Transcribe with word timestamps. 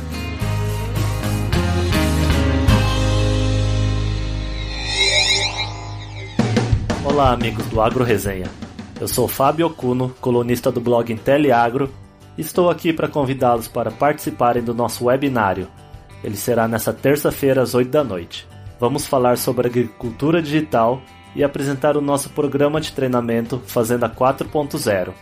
Olá, 7.06 7.33
amigos 7.33 7.68
do 7.68 7.80
Agro 7.80 8.04
Resenha. 8.04 8.48
Eu 9.00 9.07
sou 9.07 9.28
Fábio 9.28 9.68
Okuno, 9.68 10.10
colunista 10.19 10.72
do 10.72 10.81
blog 10.81 11.13
Inteliagro, 11.13 11.92
e 12.36 12.42
estou 12.42 12.69
aqui 12.69 12.92
para 12.92 13.07
convidá-los 13.07 13.68
para 13.68 13.92
participarem 13.92 14.63
do 14.63 14.74
nosso 14.74 15.06
webinário. 15.06 15.68
Ele 16.24 16.36
será 16.36 16.68
nesta 16.68 16.92
terça-feira 16.92 17.62
às 17.62 17.75
8 17.75 17.92
da 17.92 18.04
noite. 18.04 18.48
Vamos 18.80 19.06
falar 19.06 19.38
sobre 19.38 19.68
agricultura 19.68 20.42
digital 20.42 21.00
e 21.36 21.44
apresentar 21.44 21.95
o 21.95 22.01
nosso 22.01 22.31
programa 22.31 22.81
de 22.81 22.92
treinamento 22.92 23.62
Fazenda 23.68 24.10
4.0. 24.10 25.13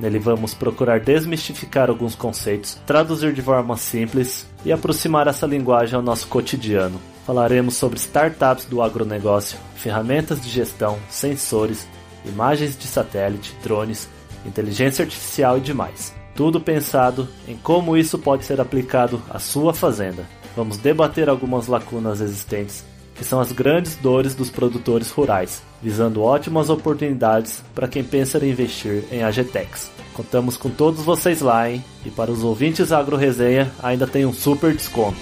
Nele 0.00 0.18
vamos 0.18 0.54
procurar 0.54 0.98
desmistificar 0.98 1.90
alguns 1.90 2.14
conceitos, 2.14 2.78
traduzir 2.86 3.34
de 3.34 3.42
forma 3.42 3.76
simples 3.76 4.46
e 4.64 4.72
aproximar 4.72 5.28
essa 5.28 5.46
linguagem 5.46 5.94
ao 5.94 6.02
nosso 6.02 6.26
cotidiano. 6.26 6.98
Falaremos 7.26 7.76
sobre 7.76 7.98
startups 7.98 8.64
do 8.64 8.82
agronegócio, 8.82 9.58
ferramentas 9.76 10.40
de 10.40 10.48
gestão, 10.48 10.98
sensores, 11.10 11.86
imagens 12.24 12.78
de 12.78 12.86
satélite, 12.86 13.54
drones, 13.62 14.08
inteligência 14.46 15.04
artificial 15.04 15.58
e 15.58 15.60
demais. 15.60 16.14
Tudo 16.34 16.60
pensado 16.60 17.28
em 17.46 17.56
como 17.58 17.94
isso 17.94 18.18
pode 18.18 18.46
ser 18.46 18.58
aplicado 18.58 19.22
à 19.28 19.38
sua 19.38 19.74
fazenda. 19.74 20.24
Vamos 20.56 20.78
debater 20.78 21.28
algumas 21.28 21.66
lacunas 21.66 22.22
existentes, 22.22 22.84
que 23.20 23.24
são 23.26 23.38
as 23.38 23.52
grandes 23.52 23.96
dores 23.96 24.34
dos 24.34 24.48
produtores 24.48 25.10
rurais, 25.10 25.62
visando 25.82 26.22
ótimas 26.22 26.70
oportunidades 26.70 27.62
para 27.74 27.86
quem 27.86 28.02
pensa 28.02 28.42
em 28.42 28.48
investir 28.48 29.04
em 29.12 29.22
AGTEX. 29.22 29.90
Contamos 30.14 30.56
com 30.56 30.70
todos 30.70 31.04
vocês 31.04 31.42
lá, 31.42 31.70
hein? 31.70 31.84
E 32.02 32.08
para 32.10 32.30
os 32.30 32.42
ouvintes 32.42 32.92
Agro 32.92 33.18
Resenha 33.18 33.70
ainda 33.82 34.06
tem 34.06 34.24
um 34.24 34.32
super 34.32 34.74
desconto. 34.74 35.18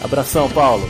Abração, 0.00 0.48
Paulo! 0.50 0.88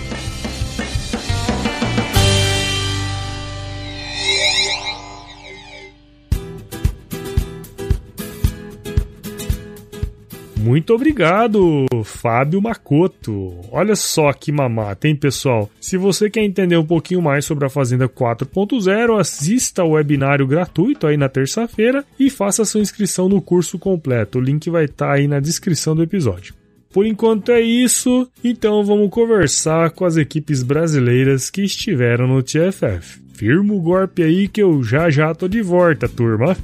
Muito 10.63 10.95
obrigado, 10.95 11.87
Fábio 12.05 12.63
Macoto. 12.63 13.53
Olha 13.73 13.97
só 13.97 14.33
que 14.33 14.53
mamata, 14.53 15.09
hein, 15.09 15.17
pessoal? 15.17 15.69
Se 15.81 15.97
você 15.97 16.31
quer 16.31 16.45
entender 16.45 16.77
um 16.77 16.87
pouquinho 16.87 17.21
mais 17.21 17.45
sobre 17.45 17.67
a 17.67 17.69
Fazenda 17.69 18.09
4.0, 18.09 19.19
assista 19.19 19.83
ao 19.83 19.91
webinário 19.91 20.47
gratuito 20.47 21.09
aí 21.09 21.17
na 21.17 21.29
terça-feira 21.29 22.05
e 22.19 22.31
faça 22.31 22.65
sua 22.65 22.81
inscrição 22.81 23.29
no 23.29 23.43
curso 23.43 23.77
completo. 23.77 24.39
O 24.39 24.41
link 24.41 24.71
vai 24.71 24.85
estar 24.85 25.09
tá 25.09 25.13
aí 25.13 25.27
na 25.27 25.41
descrição 25.41 25.97
do 25.97 26.03
episódio. 26.05 26.55
Por 26.93 27.07
enquanto 27.07 27.51
é 27.51 27.61
isso, 27.61 28.29
então 28.45 28.85
vamos 28.85 29.11
conversar 29.11 29.91
com 29.91 30.05
as 30.05 30.17
equipes 30.17 30.63
brasileiras 30.63 31.51
que 31.51 31.63
estiveram 31.63 32.29
no 32.29 32.41
TFF. 32.41 33.21
Firma 33.35 33.75
o 33.75 33.81
golpe 33.81 34.23
aí 34.23 34.47
que 34.47 34.63
eu 34.63 34.81
já 34.85 35.11
já 35.11 35.35
tô 35.35 35.49
de 35.49 35.61
volta, 35.61 36.09
turma. 36.09 36.57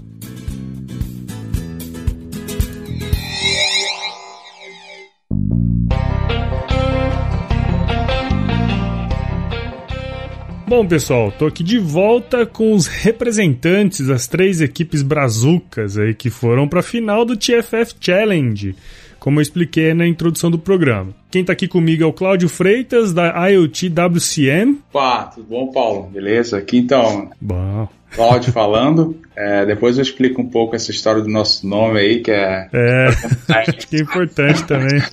Bom, 10.79 10.87
pessoal, 10.87 11.33
tô 11.33 11.45
aqui 11.45 11.65
de 11.65 11.77
volta 11.77 12.47
com 12.47 12.73
os 12.73 12.87
representantes 12.87 14.07
das 14.07 14.29
três 14.29 14.61
equipes 14.61 15.03
brazucas 15.03 15.99
aí 15.99 16.15
que 16.15 16.31
foram 16.31 16.69
para 16.69 16.79
a 16.79 16.85
final 16.85 17.25
do 17.25 17.37
TFF 17.37 17.97
Challenge, 18.01 18.77
como 19.19 19.41
eu 19.41 19.43
expliquei 19.43 19.93
na 19.93 20.07
introdução 20.07 20.53
do 20.53 20.57
programa. 20.57 21.13
Quem 21.33 21.45
tá 21.45 21.53
aqui 21.53 21.67
comigo 21.67 22.05
é 22.05 22.07
o 22.07 22.13
Cláudio 22.13 22.49
Freitas 22.49 23.13
da 23.13 23.49
IoT 23.49 23.89
WCM. 23.89 24.79
Pá, 24.93 25.25
tudo 25.25 25.49
bom, 25.49 25.73
Paulo? 25.73 26.11
Beleza? 26.13 26.59
Aqui 26.59 26.79
então. 26.79 27.29
Bom. 27.41 27.89
Cláudio 28.15 28.53
falando. 28.53 29.21
É, 29.37 29.65
depois 29.65 29.97
eu 29.97 30.03
explico 30.03 30.43
um 30.43 30.49
pouco 30.49 30.75
essa 30.75 30.91
história 30.91 31.23
do 31.23 31.29
nosso 31.29 31.67
nome 31.67 32.01
aí, 32.01 32.21
que 32.21 32.31
é. 32.31 32.69
É, 32.73 33.09
acho 33.61 33.87
que 33.87 33.97
é 33.97 34.01
importante 34.01 34.65
também. 34.65 34.99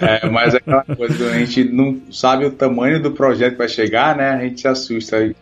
É, 0.00 0.28
mas 0.30 0.54
é 0.54 0.58
aquela 0.58 0.82
coisa, 0.82 1.30
a 1.30 1.38
gente 1.38 1.64
não 1.64 2.00
sabe 2.10 2.46
o 2.46 2.50
tamanho 2.50 3.02
do 3.02 3.12
projeto 3.12 3.52
que 3.52 3.58
vai 3.58 3.68
chegar, 3.68 4.16
né? 4.16 4.30
A 4.30 4.38
gente 4.38 4.62
se 4.62 4.68
assusta 4.68 5.16
aí. 5.16 5.36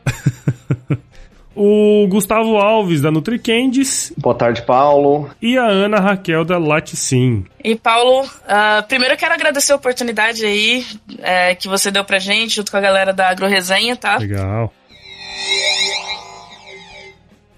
o 1.54 2.06
Gustavo 2.08 2.56
Alves, 2.56 3.00
da 3.00 3.10
NutriCandies. 3.10 4.12
Boa 4.16 4.34
tarde, 4.34 4.62
Paulo. 4.62 5.30
E 5.40 5.56
a 5.56 5.64
Ana 5.64 5.98
Raquel, 5.98 6.44
da 6.44 6.58
Laticim. 6.58 7.44
E, 7.62 7.76
Paulo, 7.76 8.24
uh, 8.24 8.86
primeiro 8.88 9.14
eu 9.14 9.18
quero 9.18 9.34
agradecer 9.34 9.72
a 9.72 9.76
oportunidade 9.76 10.44
aí 10.44 10.84
é, 11.20 11.54
que 11.54 11.68
você 11.68 11.90
deu 11.90 12.04
pra 12.04 12.18
gente, 12.18 12.56
junto 12.56 12.70
com 12.70 12.76
a 12.76 12.80
galera 12.80 13.12
da 13.12 13.28
AgroResenha, 13.28 13.96
tá? 13.96 14.18
Legal. 14.18 14.72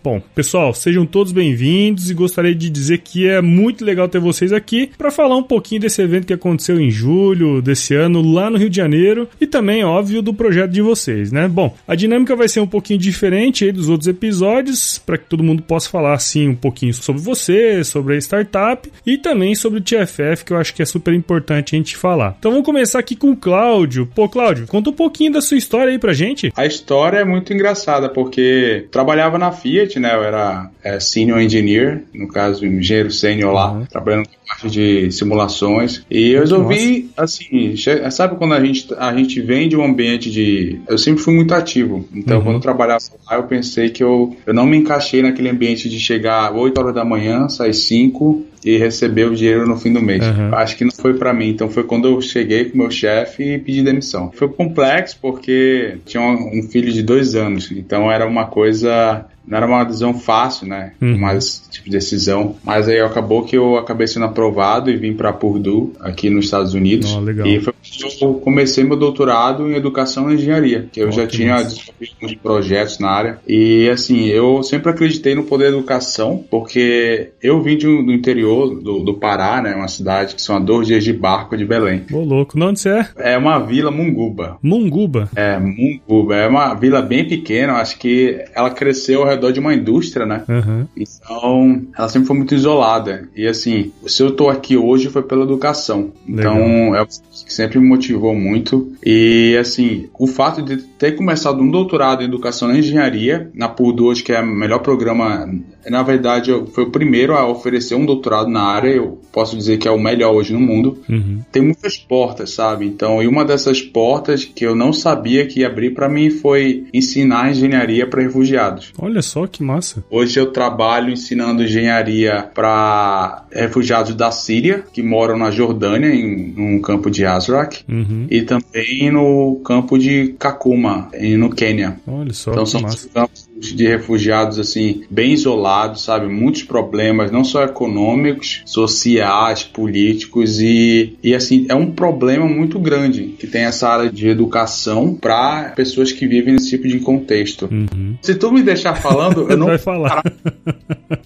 Bom, 0.03 0.19
pessoal, 0.35 0.73
sejam 0.73 1.05
todos 1.05 1.31
bem-vindos 1.31 2.11
e 2.11 2.15
gostaria 2.15 2.55
de 2.55 2.71
dizer 2.71 2.99
que 2.99 3.29
é 3.29 3.43
muito 3.43 3.85
legal 3.85 4.09
ter 4.09 4.19
vocês 4.19 4.51
aqui 4.51 4.91
para 4.97 5.11
falar 5.11 5.37
um 5.37 5.43
pouquinho 5.43 5.83
desse 5.83 6.01
evento 6.01 6.27
que 6.27 6.33
aconteceu 6.33 6.81
em 6.81 6.91
julho 6.91 7.61
desse 7.61 7.95
ano 7.95 8.23
lá 8.23 8.49
no 8.49 8.57
Rio 8.57 8.71
de 8.71 8.79
Janeiro 8.79 9.29
e 9.39 9.47
também, 9.47 9.85
óbvio, 9.85 10.23
do 10.23 10.33
projeto 10.33 10.71
de 10.71 10.81
vocês, 10.81 11.31
né? 11.31 11.47
Bom, 11.47 11.77
a 11.87 11.95
dinâmica 11.95 12.35
vai 12.35 12.49
ser 12.49 12.61
um 12.61 12.67
pouquinho 12.67 12.99
diferente 12.99 13.67
aí 13.67 13.73
dos 13.73 13.91
outros 13.91 14.09
episódios 14.09 14.99
para 14.99 15.19
que 15.19 15.27
todo 15.27 15.45
mundo 15.45 15.63
possa 15.63 15.91
falar 15.91 16.15
assim 16.15 16.49
um 16.49 16.57
pouquinho 16.57 16.95
sobre 16.95 17.21
você, 17.21 17.85
sobre 17.85 18.15
a 18.15 18.19
startup 18.19 18.91
e 19.05 19.19
também 19.19 19.55
sobre 19.55 19.81
o 19.81 19.83
TFF, 19.83 20.47
que 20.47 20.53
eu 20.55 20.57
acho 20.57 20.73
que 20.73 20.81
é 20.81 20.87
super 20.87 21.13
importante 21.13 21.77
a 21.77 21.79
gente 21.79 21.95
falar. 21.95 22.37
Então 22.39 22.51
vamos 22.51 22.65
começar 22.65 22.99
aqui 22.99 23.15
com 23.15 23.33
o 23.33 23.37
Cláudio. 23.37 24.07
Pô, 24.15 24.31
Cláudio, 24.31 24.67
conta 24.67 24.89
um 24.89 24.95
pouquinho 24.95 25.33
da 25.33 25.43
sua 25.43 25.59
história 25.59 25.93
aí 25.93 25.99
pra 25.99 26.15
gente. 26.15 26.51
A 26.57 26.65
história 26.65 27.19
é 27.19 27.25
muito 27.25 27.53
engraçada 27.53 28.09
porque 28.09 28.87
trabalhava 28.91 29.37
na 29.37 29.53
Fiat 29.53 29.90
né? 29.99 30.15
Eu 30.15 30.23
era 30.23 30.71
é, 30.83 31.01
senior 31.01 31.41
engineer, 31.41 32.03
no 32.15 32.29
caso, 32.29 32.65
engenheiro 32.67 33.11
sênior 33.11 33.53
lá, 33.53 33.73
uhum. 33.73 33.87
trabalhando 33.87 34.27
com 34.27 34.35
parte 34.47 34.71
de 34.71 35.11
simulações. 35.11 36.05
E 36.11 36.33
eu 36.33 36.41
resolvi, 36.41 37.11
Nossa. 37.17 37.43
assim, 37.43 37.75
sabe 38.11 38.37
quando 38.37 38.55
a 38.55 38.65
gente, 38.65 38.87
a 38.97 39.15
gente 39.15 39.41
vem 39.41 39.69
de 39.69 39.77
um 39.77 39.85
ambiente 39.85 40.31
de. 40.31 40.81
Eu 40.89 40.99
sempre 40.99 41.23
fui 41.23 41.35
muito 41.35 41.55
ativo. 41.55 42.07
Então, 42.15 42.39
uhum. 42.39 42.45
quando 42.45 42.57
eu 42.57 42.61
trabalhava 42.61 43.03
lá, 43.29 43.37
eu 43.37 43.45
pensei 43.45 43.91
que 43.91 44.03
eu, 44.03 44.37
eu 44.47 44.55
não 44.55 44.67
me 44.67 44.77
encaixei 44.77 45.23
naquele 45.23 45.49
ambiente 45.49 45.89
de 45.89 45.99
chegar 45.99 46.53
8 46.53 46.79
horas 46.79 46.95
da 46.95 47.05
manhã, 47.05 47.49
sair 47.49 47.75
5 47.75 48.51
e 48.65 48.77
receber 48.77 49.25
o 49.25 49.35
dinheiro 49.35 49.67
no 49.67 49.77
fim 49.77 49.93
do 49.93 50.03
mês. 50.03 50.25
Uhum. 50.27 50.55
Acho 50.55 50.77
que 50.77 50.85
não 50.85 50.93
foi 50.93 51.15
para 51.15 51.33
mim. 51.33 51.49
Então 51.49 51.69
foi 51.69 51.85
quando 51.85 52.09
eu 52.09 52.21
cheguei 52.21 52.67
com 52.67 52.79
meu 52.79 52.91
chefe 52.91 53.55
e 53.55 53.59
pedi 53.59 53.83
demissão. 53.83 54.31
Foi 54.35 54.49
complexo 54.49 55.19
porque 55.21 55.99
tinha 56.05 56.23
um 56.23 56.63
filho 56.71 56.93
de 56.93 57.03
dois 57.03 57.35
anos. 57.35 57.71
Então 57.71 58.11
era 58.11 58.27
uma 58.27 58.47
coisa 58.47 59.25
não 59.51 59.57
era 59.57 59.67
uma 59.67 59.85
decisão 59.85 60.15
fácil, 60.15 60.69
né? 60.69 60.93
Uhum. 61.03 61.19
Mas 61.19 61.69
tipo 61.69 61.87
de 61.87 61.91
decisão. 61.91 62.55
Mas 62.65 62.89
aí 62.89 63.01
acabou 63.01 63.45
que 63.45 63.57
eu 63.57 63.77
acabei 63.77 64.07
sendo 64.07 64.27
aprovado 64.27 64.91
e 64.91 64.97
vim 64.97 65.13
para 65.13 65.33
Purdue, 65.33 65.93
aqui 66.01 66.31
nos 66.31 66.45
Estados 66.45 66.73
Unidos. 66.73 67.13
Oh. 67.13 67.47
E 67.47 67.61
foi 67.61 67.73
quando 67.73 68.23
eu 68.23 68.35
comecei 68.35 68.85
meu 68.85 68.97
doutorado 68.97 69.69
em 69.69 69.75
educação 69.75 70.31
e 70.31 70.35
engenharia, 70.35 70.89
que 70.93 71.01
eu 71.01 71.09
oh, 71.09 71.13
já 71.13 71.27
que 71.27 71.37
tinha 71.37 71.57
desenvolvido 71.57 72.15
uns 72.23 72.35
projetos 72.35 72.99
na 72.99 73.11
área. 73.11 73.39
E 73.47 73.89
assim, 73.91 74.27
eu 74.27 74.63
sempre 74.63 74.91
acreditei 74.91 75.35
no 75.35 75.43
poder 75.43 75.71
da 75.71 75.79
educação, 75.79 76.45
porque 76.49 77.31
eu 77.43 77.61
vim 77.61 77.77
de 77.77 77.89
um, 77.89 78.05
do 78.05 78.13
interior 78.13 78.81
do, 78.81 79.01
do, 79.01 79.15
Pará, 79.15 79.61
né? 79.61 79.75
Uma 79.75 79.89
cidade 79.89 80.35
que 80.35 80.41
são 80.41 80.57
a 80.57 80.61
dois 80.61 80.87
dias 80.87 81.03
de 81.03 81.13
barco 81.13 81.57
de 81.57 81.65
Belém. 81.65 82.05
Ô, 82.13 82.21
louco, 82.21 82.57
não 82.57 82.69
onde 82.69 82.81
você 82.81 82.91
é? 82.91 83.07
É 83.17 83.39
uma 83.39 83.59
vila 83.59 83.91
Munguba. 83.91 84.59
Munguba? 84.63 85.29
É, 85.35 85.59
Munguba. 85.59 86.37
É 86.37 86.47
uma 86.47 86.75
vila 86.75 87.03
bem 87.03 87.27
pequena, 87.27 87.75
acho 87.75 87.99
que 87.99 88.45
ela 88.55 88.71
cresceu 88.71 89.23
ao 89.23 89.29
redor 89.29 89.40
de 89.53 89.61
uma 89.61 89.75
indústria, 89.75 90.27
né? 90.27 90.45
Uhum. 90.49 90.87
Então, 90.97 91.83
ela 91.97 92.09
sempre 92.09 92.27
foi 92.27 92.37
muito 92.37 92.55
isolada. 92.55 93.29
E 93.35 93.47
assim, 93.47 93.93
se 94.07 94.23
eu 94.23 94.33
tô 94.33 94.49
aqui 94.49 94.77
hoje 94.77 95.09
foi 95.09 95.23
pela 95.23 95.45
educação. 95.45 96.13
Legal. 96.29 96.55
Então, 96.55 96.97
é 96.97 97.03
o 97.03 97.07
que 97.07 97.53
sempre 97.53 97.79
me 97.79 97.87
motivou 97.87 98.35
muito. 98.35 98.93
E 99.05 99.57
assim, 99.59 100.09
o 100.19 100.27
fato 100.27 100.63
de 100.63 100.77
ter 100.77 101.13
começado 101.13 101.61
um 101.61 101.71
doutorado 101.71 102.23
em 102.23 102.27
educação 102.27 102.75
e 102.75 102.79
engenharia 102.79 103.51
na 103.55 103.69
Purdue, 103.69 104.07
hoje, 104.07 104.23
que 104.23 104.33
é 104.33 104.41
o 104.41 104.47
melhor 104.47 104.81
programa 104.81 105.49
na 105.89 106.03
verdade, 106.03 106.51
foi 106.73 106.85
o 106.85 106.91
primeiro 106.91 107.35
a 107.35 107.47
oferecer 107.47 107.95
um 107.95 108.05
doutorado 108.05 108.49
na 108.49 108.63
área. 108.63 108.91
Eu 108.91 109.21
posso 109.33 109.57
dizer 109.57 109.79
que 109.79 109.89
é 109.89 109.91
o 109.91 109.99
melhor 109.99 110.35
hoje 110.35 110.53
no 110.53 110.61
mundo. 110.61 110.99
Uhum. 111.09 111.41
Tem 111.51 111.63
muitas 111.63 111.97
portas, 111.97 112.51
sabe? 112.51 112.87
Então, 112.87 113.23
e 113.23 113.27
uma 113.27 113.45
dessas 113.45 113.81
portas 113.81 114.45
que 114.45 114.65
eu 114.65 114.75
não 114.75 114.93
sabia 114.93 115.47
que 115.47 115.61
ia 115.61 115.67
abrir 115.67 115.91
para 115.91 116.09
mim 116.09 116.31
foi 116.31 116.87
ensinar 116.93 117.51
engenharia 117.51 118.07
para 118.07 118.23
refugiados. 118.23 118.93
Olha 118.99 119.23
só 119.23 119.47
que 119.47 119.63
massa. 119.63 120.05
Hoje 120.11 120.39
eu 120.39 120.53
trabalho 120.53 121.13
ensinando 121.13 121.63
engenharia 121.63 122.49
para 122.55 123.45
refugiados 123.53 124.15
da 124.15 124.31
Síria 124.31 124.85
que 124.93 125.03
moram 125.03 125.39
na 125.39 125.51
Jordânia, 125.51 126.09
em 126.09 126.55
um 126.59 126.81
campo 126.81 127.11
de 127.11 127.25
Azraq, 127.25 127.85
uhum. 127.89 128.27
e 128.31 128.43
também 128.43 129.11
no 129.11 129.61
campo 129.65 129.99
de 129.99 130.35
Kakuma, 130.39 131.11
no 131.39 131.51
Quênia. 131.51 132.01
Olha 132.07 132.33
só 132.33 132.53
então, 132.53 132.65
que 132.65 132.71
são 132.71 132.81
massa. 132.83 133.09
campos 133.09 133.51
de 133.61 133.87
refugiados 133.87 134.59
assim 134.59 135.03
bem 135.11 135.33
isolados, 135.33 135.70
sabe? 135.97 136.27
Muitos 136.27 136.63
problemas, 136.63 137.31
não 137.31 137.45
só 137.45 137.65
econômicos, 137.65 138.63
sociais, 138.65 139.63
políticos 139.63 140.61
e, 140.61 141.17
e 141.23 141.35
assim 141.35 141.67
é 141.69 141.75
um 141.75 141.91
problema 141.91 142.47
muito 142.47 142.79
grande 142.79 143.35
que 143.39 143.47
tem 143.47 143.63
essa 143.63 143.89
área 143.89 144.11
de 144.11 144.29
educação 144.29 145.15
para 145.15 145.71
pessoas 145.71 146.13
que 146.13 146.27
vivem 146.27 146.55
nesse 146.55 146.71
tipo 146.71 146.89
de 146.89 147.01
contexto. 147.01 147.69
Uhum. 147.71 148.17
Se 148.23 148.35
tu 148.35 148.53
me 148.53 148.63
deixar 148.63 148.95
falando, 148.95 149.51
eu 149.51 149.57
não 149.57 149.67
vai 149.69 149.79
falar. 149.79 150.23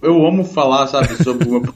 Eu 0.04 0.26
amo 0.26 0.44
falar, 0.44 0.87
sabe, 0.87 1.14
sobre 1.23 1.49
o 1.49 1.50
meu, 1.50 1.75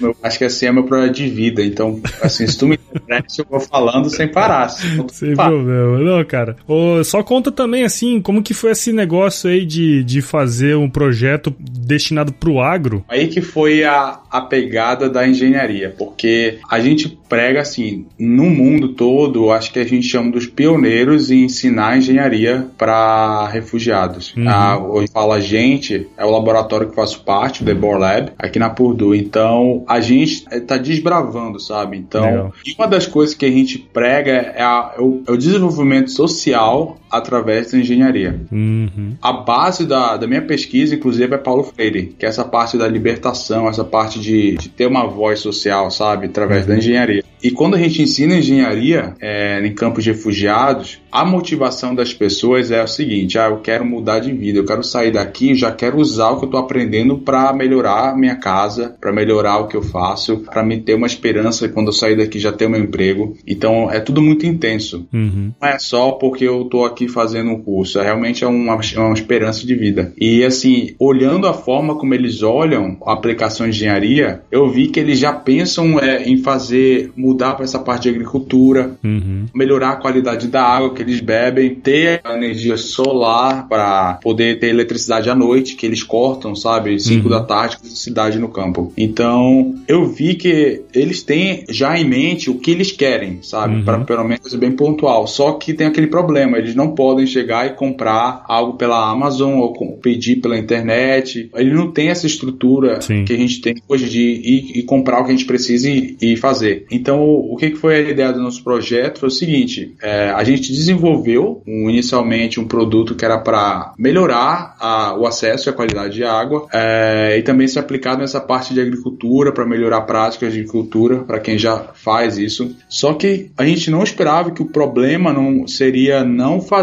meu, 0.00 0.16
acho 0.22 0.38
que 0.38 0.44
assim 0.44 0.66
é 0.66 0.72
meu 0.72 0.84
projeto 0.84 1.14
de 1.14 1.28
vida. 1.28 1.62
Então, 1.62 2.00
assim, 2.22 2.46
se 2.46 2.58
tu 2.58 2.66
me 2.66 2.78
interessa, 2.94 3.42
eu 3.42 3.46
vou 3.48 3.60
falando 3.60 4.08
sem 4.08 4.26
parar. 4.26 4.68
Sem 4.68 5.34
problema. 5.34 5.98
Não, 5.98 6.24
cara. 6.24 6.56
Oh, 6.66 7.02
só 7.04 7.22
conta 7.22 7.52
também 7.52 7.84
assim 7.84 8.20
como 8.20 8.42
que 8.42 8.54
foi 8.54 8.70
esse 8.72 8.92
negócio 8.92 9.50
aí 9.50 9.64
de 9.64 9.90
de, 10.04 10.22
fazer 10.22 10.76
um 10.76 10.88
projeto 10.88 11.54
destinado 11.58 12.32
para 12.32 12.50
o 12.50 12.60
agro? 12.60 13.04
Aí 13.08 13.28
que 13.28 13.40
foi 13.40 13.84
a, 13.84 14.20
a 14.30 14.40
pegada 14.40 15.08
da 15.08 15.26
engenharia, 15.26 15.94
porque 15.96 16.58
a 16.68 16.80
gente 16.80 17.18
prega 17.28 17.60
assim, 17.60 18.06
no 18.18 18.44
mundo 18.50 18.88
todo, 18.88 19.50
acho 19.50 19.72
que 19.72 19.78
a 19.78 19.84
gente 19.84 20.06
chama 20.06 20.32
dos 20.32 20.46
pioneiros 20.46 21.30
em 21.30 21.44
ensinar 21.44 21.98
engenharia 21.98 22.66
para 22.76 23.48
refugiados. 23.48 24.34
Uhum. 24.36 24.48
A, 24.48 24.78
hoje 24.78 25.08
fala 25.12 25.36
a 25.36 25.40
gente, 25.40 26.06
é 26.16 26.24
o 26.24 26.30
laboratório 26.30 26.88
que 26.88 26.94
faço 26.94 27.22
parte, 27.22 27.49
parte 27.50 27.64
do 27.64 27.70
Ebor 27.70 27.98
Lab, 27.98 28.32
aqui 28.38 28.58
na 28.58 28.70
Purdue. 28.70 29.18
Então, 29.18 29.84
a 29.88 30.00
gente 30.00 30.46
está 30.52 30.76
desbravando, 30.76 31.58
sabe? 31.58 31.96
Então, 31.96 32.52
uma 32.78 32.86
das 32.86 33.06
coisas 33.06 33.34
que 33.34 33.44
a 33.44 33.50
gente 33.50 33.78
prega 33.78 34.30
é, 34.30 34.62
a, 34.62 34.94
é, 34.96 35.00
o, 35.00 35.22
é 35.26 35.32
o, 35.32 35.36
desenvolvimento 35.36 36.10
social 36.10 36.96
através 37.10 37.72
da 37.72 37.78
engenharia. 37.78 38.40
Uhum. 38.50 39.16
A 39.20 39.32
base 39.32 39.86
da, 39.86 40.16
da 40.16 40.26
minha 40.26 40.42
pesquisa, 40.42 40.94
inclusive, 40.94 41.34
é 41.34 41.38
Paulo 41.38 41.64
Freire, 41.64 42.14
que 42.18 42.24
é 42.24 42.28
essa 42.28 42.44
parte 42.44 42.76
da 42.76 42.86
libertação, 42.86 43.68
essa 43.68 43.84
parte 43.84 44.20
de, 44.20 44.56
de 44.56 44.68
ter 44.68 44.86
uma 44.86 45.06
voz 45.06 45.40
social, 45.40 45.90
sabe? 45.90 46.26
Através 46.26 46.62
uhum. 46.62 46.68
da 46.68 46.78
engenharia. 46.78 47.24
E 47.42 47.50
quando 47.50 47.74
a 47.74 47.78
gente 47.78 48.02
ensina 48.02 48.36
engenharia 48.36 49.14
é, 49.20 49.60
em 49.64 49.74
campos 49.74 50.04
de 50.04 50.12
refugiados, 50.12 51.00
a 51.10 51.24
motivação 51.24 51.94
das 51.94 52.12
pessoas 52.12 52.70
é 52.70 52.82
o 52.82 52.86
seguinte: 52.86 53.38
ah, 53.38 53.48
eu 53.48 53.58
quero 53.58 53.84
mudar 53.84 54.20
de 54.20 54.32
vida, 54.32 54.58
eu 54.58 54.64
quero 54.64 54.82
sair 54.82 55.10
daqui, 55.10 55.54
já 55.54 55.72
quero 55.72 55.98
usar 55.98 56.30
o 56.30 56.38
que 56.38 56.44
eu 56.44 56.48
estou 56.48 56.60
aprendendo 56.60 57.18
para 57.18 57.52
melhorar 57.52 58.16
minha 58.16 58.36
casa, 58.36 58.94
para 59.00 59.12
melhorar 59.12 59.58
o 59.58 59.68
que 59.68 59.76
eu 59.76 59.82
faço, 59.82 60.38
para 60.38 60.62
me 60.62 60.80
ter 60.80 60.94
uma 60.94 61.06
esperança 61.06 61.68
quando 61.68 61.88
eu 61.88 61.92
sair 61.92 62.16
daqui 62.16 62.38
já 62.38 62.52
ter 62.52 62.68
meu 62.68 62.80
emprego. 62.80 63.36
Então 63.46 63.90
é 63.90 64.00
tudo 64.00 64.20
muito 64.20 64.46
intenso. 64.46 65.08
Uhum. 65.12 65.52
Não 65.60 65.68
é 65.68 65.78
só 65.78 66.12
porque 66.12 66.44
eu 66.44 66.62
estou 66.62 66.84
aqui 66.84 66.99
fazendo 67.08 67.50
um 67.50 67.60
curso, 67.60 67.98
é 67.98 68.04
realmente 68.04 68.44
é 68.44 68.46
uma, 68.46 68.78
é 68.94 68.98
uma 68.98 69.14
esperança 69.14 69.66
de 69.66 69.74
vida. 69.74 70.12
E 70.18 70.44
assim, 70.44 70.94
olhando 70.98 71.46
a 71.46 71.52
forma 71.54 71.94
como 71.96 72.14
eles 72.14 72.42
olham 72.42 72.96
a 73.04 73.12
aplicação 73.12 73.68
de 73.68 73.76
engenharia, 73.76 74.42
eu 74.50 74.68
vi 74.68 74.88
que 74.88 75.00
eles 75.00 75.18
já 75.18 75.32
pensam 75.32 75.98
é, 75.98 76.22
em 76.24 76.38
fazer 76.38 77.12
mudar 77.16 77.54
para 77.54 77.64
essa 77.64 77.78
parte 77.78 78.04
de 78.04 78.10
agricultura, 78.10 78.92
uhum. 79.02 79.46
melhorar 79.54 79.90
a 79.90 79.96
qualidade 79.96 80.48
da 80.48 80.62
água 80.62 80.94
que 80.94 81.02
eles 81.02 81.20
bebem, 81.20 81.74
ter 81.74 82.20
energia 82.24 82.76
solar 82.76 83.68
para 83.68 84.14
poder 84.22 84.58
ter 84.58 84.68
eletricidade 84.68 85.30
à 85.30 85.34
noite, 85.34 85.76
que 85.76 85.86
eles 85.86 86.02
cortam, 86.02 86.54
sabe? 86.54 86.98
5 86.98 87.24
uhum. 87.24 87.30
da 87.30 87.42
tarde, 87.42 87.78
cidade 87.84 88.38
no 88.38 88.48
campo. 88.48 88.92
Então, 88.96 89.74
eu 89.86 90.06
vi 90.06 90.34
que 90.34 90.82
eles 90.94 91.22
têm 91.22 91.64
já 91.68 91.98
em 91.98 92.08
mente 92.08 92.50
o 92.50 92.58
que 92.58 92.70
eles 92.70 92.92
querem, 92.92 93.38
sabe? 93.42 93.76
Uhum. 93.76 93.84
Para 93.84 93.98
pelo 94.00 94.24
menos 94.24 94.54
bem 94.54 94.72
pontual. 94.72 95.26
Só 95.26 95.52
que 95.52 95.74
tem 95.74 95.86
aquele 95.86 96.06
problema, 96.06 96.58
eles 96.58 96.74
não 96.74 96.89
podem 96.94 97.26
chegar 97.26 97.66
e 97.66 97.74
comprar 97.74 98.44
algo 98.46 98.76
pela 98.76 99.10
Amazon 99.10 99.58
ou 99.58 99.72
pedir 99.98 100.36
pela 100.36 100.58
internet. 100.58 101.50
Ele 101.54 101.72
não 101.72 101.90
tem 101.90 102.08
essa 102.08 102.26
estrutura 102.26 103.00
Sim. 103.00 103.24
que 103.24 103.32
a 103.32 103.36
gente 103.36 103.60
tem 103.60 103.76
hoje 103.88 104.08
de 104.08 104.20
ir 104.20 104.78
e 104.78 104.82
comprar 104.82 105.20
o 105.20 105.24
que 105.24 105.30
a 105.30 105.34
gente 105.34 105.46
precisa 105.46 105.88
e, 105.88 106.16
e 106.20 106.36
fazer. 106.36 106.86
Então, 106.90 107.22
o 107.22 107.56
que 107.56 107.74
foi 107.74 107.96
a 107.96 108.10
ideia 108.10 108.32
do 108.32 108.40
nosso 108.40 108.62
projeto 108.62 109.20
foi 109.20 109.28
o 109.28 109.32
seguinte: 109.32 109.94
é, 110.02 110.30
a 110.30 110.42
gente 110.44 110.72
desenvolveu 110.72 111.62
um, 111.66 111.88
inicialmente 111.90 112.60
um 112.60 112.66
produto 112.66 113.14
que 113.14 113.24
era 113.24 113.38
para 113.38 113.92
melhorar 113.98 114.76
a, 114.78 115.16
o 115.16 115.26
acesso 115.26 115.68
e 115.68 115.70
a 115.70 115.72
qualidade 115.72 116.14
de 116.14 116.24
água 116.24 116.66
é, 116.72 117.36
e 117.38 117.42
também 117.42 117.66
ser 117.68 117.78
aplicado 117.78 118.20
nessa 118.20 118.40
parte 118.40 118.74
de 118.74 118.80
agricultura 118.80 119.52
para 119.52 119.66
melhorar 119.66 120.02
práticas 120.02 120.52
de 120.52 120.60
agricultura 120.60 121.18
para 121.18 121.40
quem 121.40 121.58
já 121.58 121.90
faz 121.94 122.38
isso. 122.38 122.74
Só 122.88 123.14
que 123.14 123.50
a 123.56 123.64
gente 123.64 123.90
não 123.90 124.02
esperava 124.02 124.50
que 124.50 124.62
o 124.62 124.66
problema 124.66 125.32
não 125.32 125.66
seria 125.66 126.24
não 126.24 126.60
fazer, 126.60 126.79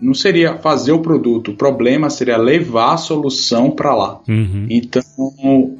não 0.00 0.14
seria 0.14 0.56
fazer 0.58 0.92
o 0.92 1.00
produto, 1.00 1.52
o 1.52 1.56
problema 1.56 2.10
seria 2.10 2.36
levar 2.36 2.94
a 2.94 2.96
solução 2.96 3.70
para 3.70 3.94
lá. 3.94 4.20
Uhum. 4.28 4.66
Então 4.68 5.02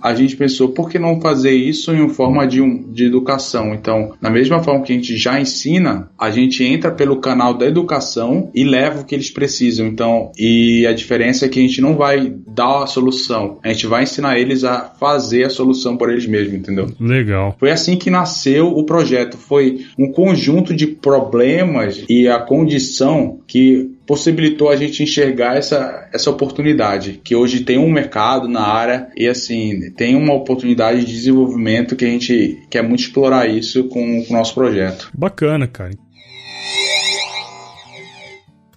a 0.03 0.15
gente 0.15 0.37
pensou 0.37 0.71
por 0.71 0.91
que 0.91 0.99
não 0.99 1.21
fazer 1.21 1.53
isso 1.53 1.93
em 1.93 2.09
forma 2.09 2.47
de, 2.47 2.61
um, 2.61 2.91
de 2.91 3.05
educação? 3.05 3.75
Então 3.75 3.93
então, 3.93 4.15
na 4.21 4.31
mesma 4.31 4.63
forma 4.63 4.83
que 4.83 4.93
a 4.93 4.97
gente 4.97 5.17
já 5.17 5.39
ensina, 5.39 6.09
a 6.19 6.31
gente 6.31 6.65
entra 6.65 6.91
pelo 6.91 7.21
canal 7.21 7.53
da 7.55 7.67
educação 7.67 8.51
e 8.55 8.65
leva 8.65 9.01
o 9.01 9.05
que 9.05 9.15
eles 9.15 9.31
precisam. 9.31 9.87
Então, 9.87 10.33
e 10.39 10.87
a 10.87 10.93
diferença 10.93 11.45
é 11.45 11.49
que 11.49 11.59
a 11.59 11.63
gente 11.63 11.81
não 11.81 11.95
vai 11.95 12.33
dar 12.47 12.85
a 12.85 12.87
solução, 12.87 13.59
a 13.63 13.69
gente 13.69 13.87
vai 13.87 14.05
ensinar 14.05 14.39
eles 14.39 14.65
a 14.65 14.93
fazer 14.99 15.45
a 15.45 15.51
solução 15.51 15.97
por 15.97 16.11
eles 16.11 16.27
mesmos, 16.27 16.55
entendeu? 16.55 16.87
Legal. 16.99 17.55
Foi 17.59 17.71
assim 17.71 17.97
que 17.97 18.11
nasceu 18.11 18.69
o 18.69 18.85
projeto. 18.85 19.37
Foi 19.37 19.85
um 19.99 20.11
conjunto 20.11 20.75
de 20.75 20.87
problemas 20.87 22.05
e 22.09 22.29
a 22.29 22.39
condição 22.39 23.41
que 23.47 23.91
possibilitou 24.07 24.71
a 24.71 24.77
gente 24.77 25.03
enxergar 25.03 25.57
essa, 25.57 26.09
essa 26.13 26.31
oportunidade, 26.31 27.21
que 27.23 27.35
hoje 27.35 27.61
tem 27.61 27.79
um 27.79 27.91
mercado 27.91 28.49
na 28.49 28.63
área 28.63 29.09
e 29.17 29.29
assim, 29.29 29.91
tem 29.93 30.17
uma 30.17 30.35
oportunidade 30.35 31.01
de 31.05 31.13
desenvolvimento 31.13 31.97
que 31.97 32.05
a 32.05 32.09
gente 32.09 32.59
quer 32.71 32.83
muito 32.83 33.01
explorar 33.01 33.49
isso 33.49 33.85
com, 33.85 34.21
o 34.21 34.33
nosso 34.33 34.55
projeto. 34.55 35.11
Bacana, 35.15 35.67
cara. 35.67 35.93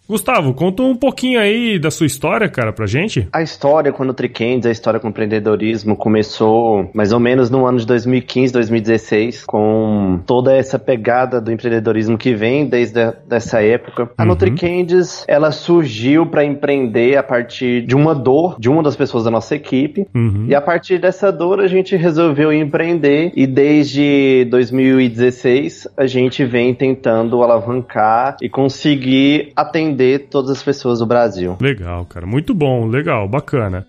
Gustavo, 0.08 0.54
conta 0.54 0.84
um 0.84 0.96
pouquinho 0.96 1.40
aí 1.40 1.80
da 1.80 1.90
sua 1.90 2.06
história, 2.06 2.48
cara, 2.48 2.72
pra 2.72 2.86
gente. 2.86 3.28
A 3.34 3.42
história 3.42 3.92
com 3.92 4.04
o 4.04 4.06
NutriCandies, 4.06 4.68
a 4.68 4.72
história 4.72 5.00
com 5.00 5.08
o 5.08 5.10
empreendedorismo 5.10 5.96
começou 5.96 6.88
mais 6.94 7.12
ou 7.12 7.20
menos 7.20 7.50
no 7.50 7.66
ano 7.66 7.80
de 7.80 7.88
2015, 7.88 8.54
2016, 8.54 9.46
com 9.46 10.20
toda 10.28 10.56
essa 10.56 10.78
pegada 10.78 11.42
do 11.42 11.52
empreendedorismo 11.52 12.20
que 12.20 12.36
vem 12.36 12.68
desde 12.68 13.02
a, 13.02 13.14
dessa 13.28 13.64
época. 13.64 14.08
A 14.16 14.22
uhum. 14.22 14.30
NutriCandies, 14.30 15.26
ela 15.28 15.52
surgiu 15.52 16.28
para 16.28 16.46
empreender 16.46 17.18
a 17.18 17.24
partir 17.24 17.82
de 17.88 17.96
uma 17.96 18.14
dor 18.14 18.58
de 18.60 18.70
uma 18.70 18.84
das 18.84 18.96
pessoas 18.96 19.24
da 19.24 19.32
nossa 19.32 19.56
equipe. 19.56 20.06
Uhum. 20.14 20.46
E 20.48 20.54
a 20.54 20.62
partir 20.62 21.00
dessa 21.00 21.32
dor 21.32 21.60
a 21.60 21.68
gente 21.68 21.96
resolveu 21.96 22.54
empreender 22.54 23.32
e 23.36 23.48
desde 23.48 24.46
2016 24.52 25.88
a 25.98 26.06
gente 26.06 26.46
vem 26.46 26.76
tentando 26.76 27.42
alavancar 27.42 28.38
e 28.40 28.48
conseguir 28.48 29.52
atender 29.56 29.95
atender 29.96 30.28
todas 30.30 30.52
as 30.52 30.62
pessoas 30.62 31.00
do 31.00 31.06
Brasil. 31.06 31.58
Legal, 31.60 32.06
cara. 32.06 32.26
Muito 32.28 32.54
bom, 32.54 32.86
legal, 32.86 33.28
bacana. 33.28 33.88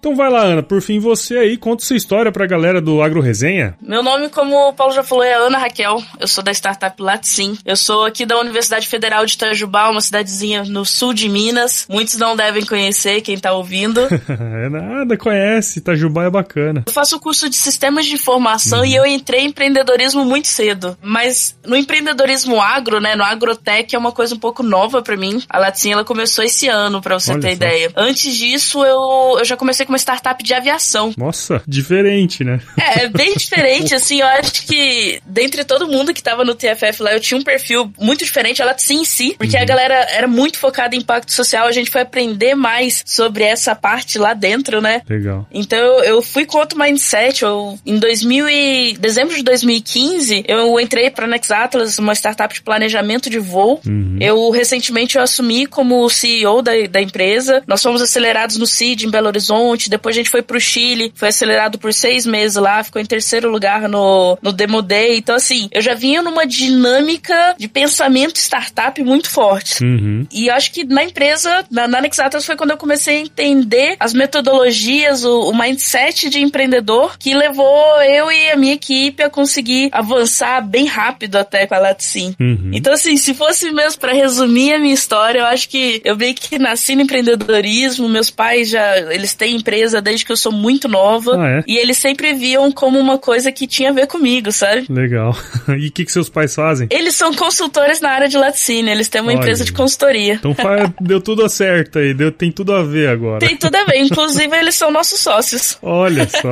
Então 0.00 0.16
vai 0.16 0.30
lá, 0.30 0.40
Ana, 0.40 0.62
por 0.62 0.80
fim 0.80 0.98
você 0.98 1.36
aí, 1.36 1.58
conta 1.58 1.84
sua 1.84 1.94
história 1.94 2.32
pra 2.32 2.46
galera 2.46 2.80
do 2.80 3.02
Agro 3.02 3.20
Resenha. 3.20 3.76
Meu 3.82 4.02
nome, 4.02 4.30
como 4.30 4.56
o 4.56 4.72
Paulo 4.72 4.94
já 4.94 5.04
falou, 5.04 5.22
é 5.22 5.34
Ana 5.34 5.58
Raquel. 5.58 6.02
Eu 6.18 6.26
sou 6.26 6.42
da 6.42 6.50
startup 6.52 7.00
Latsim. 7.02 7.58
Eu 7.66 7.76
sou 7.76 8.06
aqui 8.06 8.24
da 8.24 8.40
Universidade 8.40 8.88
Federal 8.88 9.26
de 9.26 9.34
Itajubá, 9.34 9.90
uma 9.90 10.00
cidadezinha 10.00 10.64
no 10.64 10.86
sul 10.86 11.12
de 11.12 11.28
Minas. 11.28 11.86
Muitos 11.86 12.16
não 12.16 12.34
devem 12.34 12.64
conhecer, 12.64 13.20
quem 13.20 13.36
tá 13.36 13.52
ouvindo. 13.52 14.00
é 14.00 14.68
nada, 14.72 15.18
conhece, 15.18 15.80
Itajubá 15.80 16.24
é 16.24 16.30
bacana. 16.30 16.84
Eu 16.86 16.92
faço 16.94 17.16
o 17.16 17.20
curso 17.20 17.50
de 17.50 17.56
Sistemas 17.56 18.06
de 18.06 18.14
Informação 18.14 18.78
uhum. 18.78 18.86
e 18.86 18.96
eu 18.96 19.04
entrei 19.04 19.42
em 19.42 19.48
empreendedorismo 19.48 20.24
muito 20.24 20.48
cedo. 20.48 20.96
Mas 21.02 21.54
no 21.66 21.76
empreendedorismo 21.76 22.58
agro, 22.58 23.00
né, 23.00 23.14
no 23.14 23.22
agrotech 23.22 23.94
é 23.94 23.98
uma 23.98 24.12
coisa 24.12 24.34
um 24.34 24.38
pouco 24.38 24.62
nova 24.62 25.02
para 25.02 25.14
mim. 25.14 25.42
A 25.46 25.58
Latsim, 25.58 25.92
ela 25.92 26.04
começou 26.06 26.42
esse 26.42 26.68
ano, 26.68 27.02
para 27.02 27.18
você 27.18 27.32
Olha 27.32 27.42
ter 27.42 27.48
só. 27.48 27.52
ideia. 27.52 27.92
Antes 27.94 28.34
disso, 28.34 28.82
eu, 28.82 29.36
eu 29.38 29.44
já 29.44 29.58
comecei 29.58 29.89
uma 29.90 29.98
startup 29.98 30.42
de 30.42 30.54
aviação. 30.54 31.12
Nossa, 31.16 31.62
diferente, 31.66 32.44
né? 32.44 32.60
É, 32.78 33.08
bem 33.08 33.34
diferente, 33.34 33.94
assim, 33.96 34.20
eu 34.20 34.26
acho 34.26 34.66
que 34.66 35.20
dentre 35.26 35.64
todo 35.64 35.88
mundo 35.88 36.14
que 36.14 36.22
tava 36.22 36.44
no 36.44 36.54
TFF 36.54 37.02
lá, 37.02 37.12
eu 37.12 37.20
tinha 37.20 37.38
um 37.38 37.44
perfil 37.44 37.92
muito 37.98 38.24
diferente, 38.24 38.62
ela 38.62 38.74
sim 38.78 39.04
si, 39.04 39.34
porque 39.36 39.56
uhum. 39.56 39.62
a 39.62 39.66
galera 39.66 39.94
era 40.10 40.26
muito 40.26 40.58
focada 40.58 40.94
em 40.94 41.00
impacto 41.00 41.32
social, 41.32 41.66
a 41.66 41.72
gente 41.72 41.90
foi 41.90 42.02
aprender 42.02 42.54
mais 42.54 43.02
sobre 43.06 43.44
essa 43.44 43.74
parte 43.74 44.18
lá 44.18 44.34
dentro, 44.34 44.80
né? 44.80 45.02
Legal. 45.08 45.46
Então 45.52 46.02
eu 46.04 46.22
fui 46.22 46.46
com 46.46 46.58
outro 46.58 46.78
mindset, 46.78 47.42
eu, 47.42 47.78
em 47.84 47.98
2000 47.98 48.48
e, 48.48 48.92
dezembro 48.98 49.34
de 49.34 49.42
2015, 49.42 50.44
eu 50.46 50.78
entrei 50.78 51.10
pra 51.10 51.26
Next 51.26 51.52
Atlas, 51.52 51.98
uma 51.98 52.14
startup 52.14 52.52
de 52.52 52.62
planejamento 52.62 53.30
de 53.30 53.38
voo. 53.38 53.80
Uhum. 53.86 54.18
Eu 54.20 54.50
recentemente 54.50 55.16
eu 55.16 55.22
assumi 55.22 55.66
como 55.66 56.08
CEO 56.08 56.62
da, 56.62 56.72
da 56.88 57.00
empresa. 57.00 57.62
Nós 57.66 57.82
fomos 57.82 58.02
acelerados 58.02 58.56
no 58.56 58.66
CID 58.66 59.06
em 59.06 59.10
Belo 59.10 59.28
Horizonte, 59.28 59.79
depois 59.88 60.16
a 60.16 60.18
gente 60.18 60.30
foi 60.30 60.42
pro 60.42 60.60
Chile, 60.60 61.12
foi 61.14 61.28
acelerado 61.28 61.78
por 61.78 61.94
seis 61.94 62.26
meses 62.26 62.56
lá, 62.56 62.82
ficou 62.82 63.00
em 63.00 63.06
terceiro 63.06 63.50
lugar 63.50 63.88
no, 63.88 64.36
no 64.42 64.52
Demo 64.52 64.82
Day. 64.82 65.16
Então, 65.16 65.36
assim, 65.36 65.68
eu 65.72 65.80
já 65.80 65.94
vinha 65.94 66.22
numa 66.22 66.46
dinâmica 66.46 67.54
de 67.58 67.68
pensamento 67.68 68.36
startup 68.36 69.02
muito 69.02 69.30
forte. 69.30 69.82
Uhum. 69.82 70.26
E 70.30 70.48
eu 70.48 70.54
acho 70.54 70.72
que 70.72 70.84
na 70.84 71.04
empresa, 71.04 71.64
na, 71.70 71.86
na 71.86 72.00
Nexatas, 72.00 72.44
foi 72.44 72.56
quando 72.56 72.70
eu 72.70 72.76
comecei 72.76 73.18
a 73.18 73.20
entender 73.20 73.96
as 74.00 74.12
metodologias, 74.12 75.24
o, 75.24 75.50
o 75.50 75.56
mindset 75.56 76.28
de 76.28 76.40
empreendedor 76.40 77.16
que 77.18 77.34
levou 77.34 78.02
eu 78.02 78.30
e 78.30 78.50
a 78.50 78.56
minha 78.56 78.74
equipe 78.74 79.22
a 79.22 79.30
conseguir 79.30 79.88
avançar 79.92 80.60
bem 80.60 80.86
rápido 80.86 81.36
até 81.36 81.66
com 81.66 81.74
a 81.74 81.78
Latsim. 81.78 82.34
Uhum. 82.40 82.70
Então, 82.74 82.92
assim, 82.92 83.16
se 83.16 83.34
fosse 83.34 83.70
mesmo 83.70 84.00
para 84.00 84.12
resumir 84.12 84.74
a 84.74 84.78
minha 84.78 84.94
história, 84.94 85.40
eu 85.40 85.46
acho 85.46 85.68
que 85.68 86.00
eu 86.04 86.16
meio 86.16 86.34
que 86.34 86.58
nasci 86.58 86.94
no 86.94 87.02
empreendedorismo, 87.02 88.08
meus 88.08 88.30
pais 88.30 88.68
já, 88.68 88.98
eles 89.12 89.34
têm 89.34 89.56
empresa 89.70 90.02
desde 90.02 90.26
que 90.26 90.32
eu 90.32 90.36
sou 90.36 90.50
muito 90.50 90.88
nova. 90.88 91.36
Ah, 91.38 91.48
é? 91.48 91.64
E 91.66 91.78
eles 91.78 91.96
sempre 91.96 92.34
viam 92.34 92.72
como 92.72 92.98
uma 92.98 93.18
coisa 93.18 93.52
que 93.52 93.66
tinha 93.66 93.90
a 93.90 93.92
ver 93.92 94.06
comigo, 94.06 94.50
sabe? 94.50 94.86
Legal. 94.88 95.36
E 95.80 95.86
o 95.86 95.92
que, 95.92 96.04
que 96.04 96.12
seus 96.12 96.28
pais 96.28 96.54
fazem? 96.54 96.88
Eles 96.90 97.14
são 97.14 97.32
consultores 97.32 98.00
na 98.00 98.10
área 98.10 98.28
de 98.28 98.36
laticínio, 98.36 98.90
eles 98.90 99.08
têm 99.08 99.20
uma 99.20 99.30
Olha. 99.30 99.38
empresa 99.38 99.64
de 99.64 99.72
consultoria. 99.72 100.34
Então 100.34 100.54
deu 101.00 101.20
tudo 101.20 101.48
certo 101.48 101.98
aí, 101.98 102.12
deu, 102.12 102.32
tem 102.32 102.50
tudo 102.50 102.72
a 102.72 102.82
ver 102.82 103.08
agora. 103.08 103.38
Tem 103.38 103.56
tudo 103.56 103.76
a 103.76 103.84
ver, 103.84 103.98
inclusive 103.98 104.54
eles 104.56 104.74
são 104.74 104.90
nossos 104.90 105.20
sócios. 105.20 105.78
Olha 105.80 106.26
só. 106.28 106.50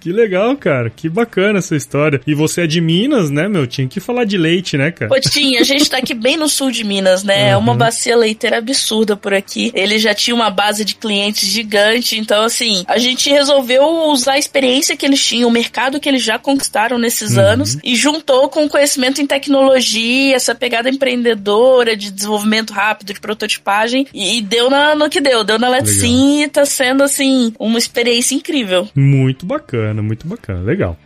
que 0.00 0.12
legal, 0.12 0.56
cara. 0.56 0.90
Que 0.90 1.08
bacana 1.08 1.60
essa 1.60 1.76
história. 1.76 2.20
E 2.26 2.34
você 2.34 2.62
é 2.62 2.66
de 2.66 2.80
Minas, 2.80 3.30
né, 3.30 3.48
meu? 3.48 3.66
Tinha 3.66 3.86
que 3.86 4.00
falar 4.00 4.24
de 4.24 4.36
leite, 4.36 4.76
né, 4.76 4.90
cara? 4.90 5.08
Potinha, 5.08 5.60
a 5.60 5.64
gente 5.64 5.88
tá 5.88 5.98
aqui 5.98 6.14
bem 6.14 6.36
no 6.36 6.48
sul 6.48 6.70
de 6.70 6.82
Minas, 6.82 7.22
né? 7.22 7.50
É 7.50 7.56
uma 7.56 7.74
bacia 7.74 8.16
leiteira 8.16 8.58
absurda 8.58 9.16
por 9.16 9.32
aqui. 9.32 9.70
Ele 9.74 9.98
já 9.98 10.12
tinha 10.14 10.34
uma 10.34 10.50
base 10.50 10.84
de 10.84 10.96
clientes 10.96 11.48
gigante, 11.48 11.91
então 12.18 12.42
assim, 12.44 12.84
a 12.86 12.98
gente 12.98 13.30
resolveu 13.30 13.84
usar 14.10 14.32
a 14.32 14.38
experiência 14.38 14.96
que 14.96 15.06
eles 15.06 15.24
tinham, 15.24 15.48
o 15.48 15.52
mercado 15.52 16.00
que 16.00 16.08
eles 16.08 16.22
já 16.22 16.38
conquistaram 16.38 16.98
nesses 16.98 17.36
anos 17.36 17.78
e 17.82 17.94
juntou 17.96 18.48
com 18.48 18.64
o 18.64 18.68
conhecimento 18.68 19.20
em 19.20 19.26
tecnologia, 19.26 20.34
essa 20.34 20.54
pegada 20.54 20.88
empreendedora 20.88 21.96
de 21.96 22.10
desenvolvimento 22.10 22.72
rápido, 22.72 23.12
de 23.12 23.20
prototipagem 23.20 24.06
e, 24.12 24.38
e 24.38 24.42
deu 24.42 24.70
na, 24.70 24.94
no 24.94 25.08
que 25.08 25.20
deu, 25.20 25.44
deu 25.44 25.58
na 25.58 25.68
Let's. 25.68 26.00
Sim 26.00 26.42
e 26.42 26.48
tá 26.48 26.64
sendo 26.64 27.02
assim 27.02 27.52
uma 27.58 27.78
experiência 27.78 28.34
incrível. 28.34 28.88
Muito 28.94 29.46
bacana, 29.46 30.02
muito 30.02 30.26
bacana. 30.26 30.60
Legal. 30.60 30.96